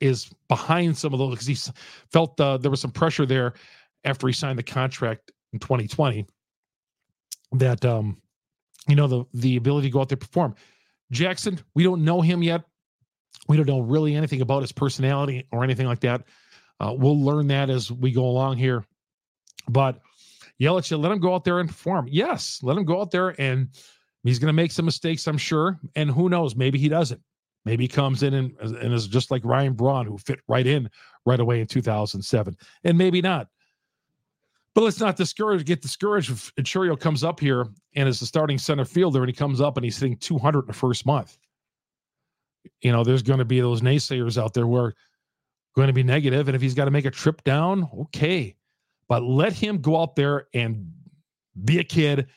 is 0.00 0.30
behind 0.48 0.96
some 0.96 1.12
of 1.12 1.18
those 1.18 1.30
because 1.30 1.46
he 1.46 1.72
felt 2.10 2.40
uh, 2.40 2.56
there 2.56 2.70
was 2.70 2.80
some 2.80 2.90
pressure 2.90 3.26
there 3.26 3.54
after 4.04 4.26
he 4.26 4.32
signed 4.32 4.58
the 4.58 4.62
contract 4.62 5.32
in 5.52 5.58
2020 5.58 6.26
that 7.52 7.84
um 7.84 8.16
you 8.86 8.94
know 8.94 9.06
the 9.06 9.24
the 9.34 9.56
ability 9.56 9.88
to 9.88 9.92
go 9.92 10.00
out 10.00 10.08
there 10.08 10.18
perform 10.18 10.54
jackson 11.10 11.58
we 11.74 11.82
don't 11.82 12.04
know 12.04 12.20
him 12.20 12.42
yet 12.42 12.62
we 13.48 13.56
don't 13.56 13.66
know 13.66 13.80
really 13.80 14.14
anything 14.14 14.42
about 14.42 14.60
his 14.60 14.72
personality 14.72 15.46
or 15.50 15.64
anything 15.64 15.86
like 15.86 16.00
that 16.00 16.22
uh, 16.80 16.94
we'll 16.96 17.20
learn 17.20 17.48
that 17.48 17.70
as 17.70 17.90
we 17.90 18.12
go 18.12 18.24
along 18.26 18.56
here 18.56 18.84
but 19.68 20.00
Yelich, 20.60 21.00
let 21.00 21.12
him 21.12 21.20
go 21.20 21.34
out 21.34 21.44
there 21.44 21.60
and 21.60 21.68
perform. 21.68 22.08
Yes, 22.10 22.60
let 22.62 22.76
him 22.76 22.84
go 22.84 23.00
out 23.00 23.10
there 23.10 23.40
and 23.40 23.68
he's 24.24 24.38
going 24.38 24.48
to 24.48 24.52
make 24.52 24.72
some 24.72 24.84
mistakes, 24.84 25.26
I'm 25.26 25.38
sure. 25.38 25.78
And 25.94 26.10
who 26.10 26.28
knows, 26.28 26.56
maybe 26.56 26.78
he 26.78 26.88
doesn't. 26.88 27.20
Maybe 27.64 27.88
comes 27.88 28.22
in 28.22 28.34
and, 28.34 28.56
and 28.60 28.94
is 28.94 29.06
just 29.06 29.30
like 29.30 29.44
Ryan 29.44 29.74
Braun, 29.74 30.06
who 30.06 30.16
fit 30.18 30.40
right 30.48 30.66
in 30.66 30.88
right 31.26 31.40
away 31.40 31.60
in 31.60 31.66
2007. 31.66 32.56
And 32.84 32.98
maybe 32.98 33.20
not. 33.20 33.48
But 34.74 34.84
let's 34.84 35.00
not 35.00 35.16
discourage, 35.16 35.64
get 35.64 35.82
discouraged 35.82 36.30
if 36.30 36.54
Chourio 36.64 36.98
comes 36.98 37.24
up 37.24 37.40
here 37.40 37.66
and 37.94 38.08
is 38.08 38.20
the 38.20 38.26
starting 38.26 38.58
center 38.58 38.84
fielder 38.84 39.20
and 39.20 39.28
he 39.28 39.32
comes 39.32 39.60
up 39.60 39.76
and 39.76 39.84
he's 39.84 39.98
hitting 39.98 40.16
200 40.16 40.60
in 40.60 40.66
the 40.66 40.72
first 40.72 41.04
month. 41.04 41.36
You 42.80 42.92
know, 42.92 43.02
there's 43.02 43.22
going 43.22 43.40
to 43.40 43.44
be 43.44 43.60
those 43.60 43.80
naysayers 43.80 44.40
out 44.40 44.54
there 44.54 44.64
who 44.64 44.76
are 44.76 44.94
going 45.74 45.88
to 45.88 45.92
be 45.92 46.02
negative, 46.02 46.48
And 46.48 46.56
if 46.56 46.62
he's 46.62 46.74
got 46.74 46.86
to 46.86 46.90
make 46.90 47.04
a 47.04 47.10
trip 47.10 47.42
down, 47.44 47.88
okay. 48.00 48.54
But 49.08 49.22
let 49.22 49.52
him 49.52 49.80
go 49.80 50.00
out 50.00 50.16
there 50.16 50.48
and 50.54 50.92
be 51.64 51.78
a 51.78 51.84
kid, 51.84 52.28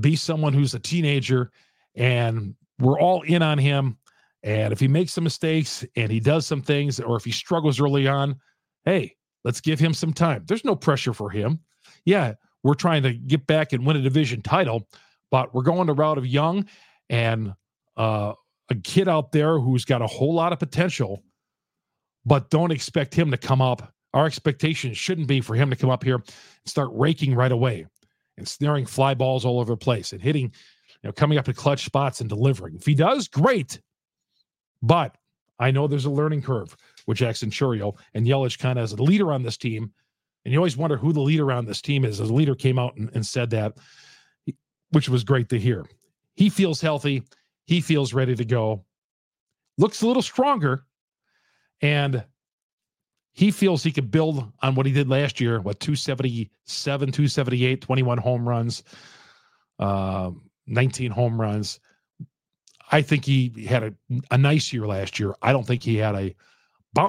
be 0.00 0.16
someone 0.16 0.52
who's 0.52 0.74
a 0.74 0.78
teenager, 0.78 1.50
and 1.94 2.54
we're 2.78 2.98
all 2.98 3.22
in 3.22 3.42
on 3.42 3.58
him. 3.58 3.96
And 4.42 4.72
if 4.72 4.80
he 4.80 4.88
makes 4.88 5.12
some 5.12 5.24
mistakes 5.24 5.84
and 5.96 6.10
he 6.12 6.20
does 6.20 6.46
some 6.46 6.62
things, 6.62 7.00
or 7.00 7.16
if 7.16 7.24
he 7.24 7.32
struggles 7.32 7.80
early 7.80 8.06
on, 8.06 8.36
hey, 8.84 9.14
let's 9.44 9.60
give 9.60 9.80
him 9.80 9.94
some 9.94 10.12
time. 10.12 10.44
There's 10.46 10.64
no 10.64 10.76
pressure 10.76 11.12
for 11.12 11.30
him. 11.30 11.60
Yeah, 12.04 12.34
we're 12.62 12.74
trying 12.74 13.02
to 13.02 13.12
get 13.12 13.46
back 13.46 13.72
and 13.72 13.84
win 13.84 13.96
a 13.96 14.02
division 14.02 14.42
title, 14.42 14.88
but 15.30 15.54
we're 15.54 15.62
going 15.62 15.86
the 15.86 15.94
route 15.94 16.18
of 16.18 16.26
young 16.26 16.66
and 17.10 17.54
uh, 17.96 18.34
a 18.70 18.74
kid 18.76 19.08
out 19.08 19.32
there 19.32 19.58
who's 19.58 19.84
got 19.84 20.02
a 20.02 20.06
whole 20.06 20.34
lot 20.34 20.52
of 20.52 20.58
potential, 20.58 21.22
but 22.24 22.50
don't 22.50 22.70
expect 22.70 23.14
him 23.14 23.30
to 23.30 23.36
come 23.36 23.60
up. 23.60 23.92
Our 24.14 24.26
expectation 24.26 24.94
shouldn't 24.94 25.28
be 25.28 25.40
for 25.40 25.54
him 25.54 25.70
to 25.70 25.76
come 25.76 25.90
up 25.90 26.04
here 26.04 26.16
and 26.16 26.24
start 26.66 26.90
raking 26.92 27.34
right 27.34 27.52
away 27.52 27.86
and 28.36 28.46
snaring 28.46 28.86
fly 28.86 29.14
balls 29.14 29.44
all 29.44 29.60
over 29.60 29.72
the 29.72 29.76
place 29.76 30.12
and 30.12 30.22
hitting, 30.22 30.44
you 30.44 31.08
know, 31.08 31.12
coming 31.12 31.38
up 31.38 31.44
to 31.46 31.52
clutch 31.52 31.84
spots 31.84 32.20
and 32.20 32.28
delivering. 32.28 32.76
If 32.76 32.86
he 32.86 32.94
does, 32.94 33.28
great. 33.28 33.80
But 34.82 35.16
I 35.58 35.70
know 35.70 35.86
there's 35.86 36.04
a 36.04 36.10
learning 36.10 36.42
curve 36.42 36.76
with 37.06 37.18
Jackson 37.18 37.50
Chourio 37.50 37.96
and 38.14 38.26
Yelich 38.26 38.58
kind 38.58 38.78
of 38.78 38.84
as 38.84 38.92
a 38.92 39.02
leader 39.02 39.32
on 39.32 39.42
this 39.42 39.56
team. 39.56 39.92
And 40.44 40.52
you 40.52 40.58
always 40.58 40.76
wonder 40.76 40.96
who 40.96 41.12
the 41.12 41.20
leader 41.20 41.50
on 41.52 41.66
this 41.66 41.82
team 41.82 42.04
is. 42.04 42.20
As 42.20 42.30
a 42.30 42.34
leader 42.34 42.54
came 42.54 42.78
out 42.78 42.96
and, 42.96 43.10
and 43.14 43.26
said 43.26 43.50
that, 43.50 43.74
which 44.90 45.08
was 45.08 45.24
great 45.24 45.48
to 45.48 45.58
hear. 45.58 45.84
He 46.36 46.48
feels 46.48 46.80
healthy. 46.80 47.24
He 47.66 47.80
feels 47.80 48.14
ready 48.14 48.34
to 48.36 48.44
go. 48.44 48.84
Looks 49.76 50.02
a 50.02 50.06
little 50.06 50.22
stronger. 50.22 50.84
And 51.80 52.24
he 53.32 53.50
feels 53.50 53.82
he 53.82 53.92
could 53.92 54.10
build 54.10 54.50
on 54.62 54.74
what 54.74 54.86
he 54.86 54.92
did 54.92 55.08
last 55.08 55.40
year. 55.40 55.60
What, 55.60 55.80
277, 55.80 57.12
278, 57.12 57.80
21 57.80 58.18
home 58.18 58.48
runs, 58.48 58.82
uh, 59.78 60.30
19 60.66 61.10
home 61.10 61.40
runs. 61.40 61.78
I 62.90 63.02
think 63.02 63.24
he 63.24 63.52
had 63.68 63.82
a, 63.82 63.94
a 64.30 64.38
nice 64.38 64.72
year 64.72 64.86
last 64.86 65.18
year. 65.18 65.34
I 65.42 65.52
don't 65.52 65.66
think 65.66 65.82
he 65.82 65.96
had 65.96 66.14
a 66.14 66.34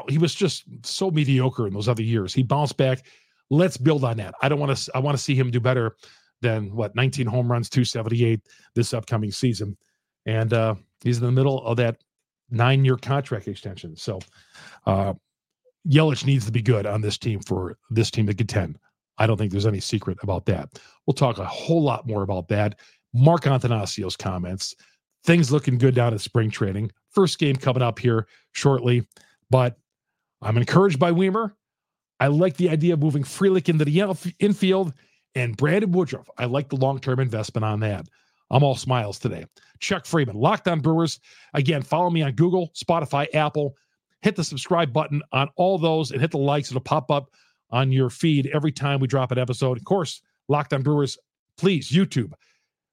he 0.07 0.17
was 0.17 0.35
just 0.35 0.65
so 0.83 1.09
mediocre 1.09 1.65
in 1.65 1.73
those 1.73 1.87
other 1.87 2.03
years. 2.03 2.33
He 2.33 2.43
bounced 2.43 2.77
back. 2.77 3.05
Let's 3.49 3.77
build 3.77 4.03
on 4.03 4.17
that. 4.17 4.35
I 4.41 4.49
don't 4.49 4.59
want 4.59 4.77
to. 4.77 4.91
I 4.93 4.99
want 4.99 5.17
to 5.17 5.23
see 5.23 5.35
him 5.35 5.49
do 5.49 5.59
better 5.59 5.95
than 6.41 6.75
what 6.75 6.95
19 6.95 7.25
home 7.25 7.51
runs, 7.51 7.69
278 7.69 8.41
this 8.75 8.93
upcoming 8.93 9.31
season, 9.31 9.75
and 10.25 10.53
uh, 10.53 10.75
he's 11.03 11.17
in 11.17 11.25
the 11.25 11.31
middle 11.31 11.65
of 11.65 11.77
that 11.77 11.97
nine-year 12.51 12.97
contract 12.97 13.47
extension. 13.47 13.95
So, 13.95 14.19
uh, 14.85 15.13
Yelich 15.87 16.25
needs 16.25 16.45
to 16.45 16.51
be 16.51 16.61
good 16.61 16.85
on 16.85 17.01
this 17.01 17.17
team 17.17 17.39
for 17.39 17.77
this 17.89 18.11
team 18.11 18.27
to 18.27 18.33
contend. 18.33 18.77
I 19.17 19.27
don't 19.27 19.37
think 19.37 19.51
there's 19.51 19.65
any 19.65 19.79
secret 19.79 20.17
about 20.21 20.45
that. 20.45 20.79
We'll 21.05 21.13
talk 21.13 21.39
a 21.39 21.45
whole 21.45 21.83
lot 21.83 22.07
more 22.07 22.21
about 22.21 22.47
that. 22.49 22.79
Mark 23.13 23.43
Attanasio's 23.43 24.15
comments. 24.15 24.75
Things 25.23 25.51
looking 25.51 25.77
good 25.77 25.95
down 25.95 26.13
at 26.13 26.21
spring 26.21 26.49
training. 26.49 26.91
First 27.11 27.39
game 27.39 27.55
coming 27.55 27.83
up 27.83 27.99
here 27.99 28.27
shortly, 28.53 29.05
but 29.49 29.77
I'm 30.41 30.57
encouraged 30.57 30.99
by 30.99 31.11
Wiemer. 31.11 31.53
I 32.19 32.27
like 32.27 32.57
the 32.57 32.69
idea 32.69 32.93
of 32.93 32.99
moving 32.99 33.23
Frelick 33.23 33.69
into 33.69 33.85
the 33.85 34.33
infield 34.39 34.93
and 35.35 35.55
Brandon 35.57 35.91
Woodruff. 35.91 36.29
I 36.37 36.45
like 36.45 36.69
the 36.69 36.75
long 36.75 36.99
term 36.99 37.19
investment 37.19 37.65
on 37.65 37.79
that. 37.81 38.07
I'm 38.51 38.63
all 38.63 38.75
smiles 38.75 39.19
today. 39.19 39.45
Chuck 39.79 40.05
Freimund, 40.05 40.35
Locked 40.35 40.67
On 40.67 40.79
Brewers. 40.79 41.19
Again, 41.53 41.81
follow 41.81 42.09
me 42.09 42.21
on 42.21 42.33
Google, 42.33 42.71
Spotify, 42.75 43.33
Apple. 43.33 43.75
Hit 44.21 44.35
the 44.35 44.43
subscribe 44.43 44.91
button 44.91 45.21
on 45.31 45.49
all 45.55 45.77
those 45.77 46.11
and 46.11 46.19
hit 46.19 46.31
the 46.31 46.37
likes. 46.37 46.69
It'll 46.69 46.81
pop 46.81 47.09
up 47.11 47.29
on 47.69 47.91
your 47.91 48.09
feed 48.09 48.49
every 48.53 48.71
time 48.71 48.99
we 48.99 49.07
drop 49.07 49.31
an 49.31 49.37
episode. 49.37 49.77
Of 49.77 49.85
course, 49.85 50.21
Locked 50.49 50.73
On 50.73 50.81
Brewers, 50.81 51.17
please, 51.57 51.89
YouTube. 51.91 52.33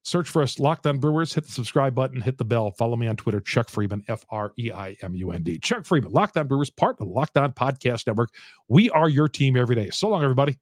Search 0.06 0.28
for 0.28 0.40
us, 0.40 0.60
Locked 0.60 0.86
On 0.86 0.98
Brewers. 0.98 1.34
Hit 1.34 1.46
the 1.46 1.50
subscribe 1.50 1.92
button, 1.92 2.20
hit 2.20 2.38
the 2.38 2.44
bell. 2.44 2.70
Follow 2.70 2.94
me 2.94 3.08
on 3.08 3.16
Twitter, 3.16 3.40
Chuck 3.40 3.66
Freimund, 3.66 4.04
F 4.06 4.24
R 4.30 4.52
E 4.56 4.70
I 4.70 4.96
M 5.02 5.16
U 5.16 5.32
N 5.32 5.42
D. 5.42 5.58
Chuck 5.58 5.82
Freimund, 5.82 6.12
Locked 6.12 6.36
On 6.36 6.46
Brewers, 6.46 6.70
part 6.70 6.92
of 7.00 7.08
the 7.08 7.12
Locked 7.12 7.36
On 7.36 7.52
Podcast 7.52 8.06
Network. 8.06 8.30
We 8.68 8.88
are 8.90 9.08
your 9.08 9.28
team 9.28 9.56
every 9.56 9.74
day. 9.74 9.90
So 9.90 10.08
long, 10.08 10.22
everybody. 10.22 10.58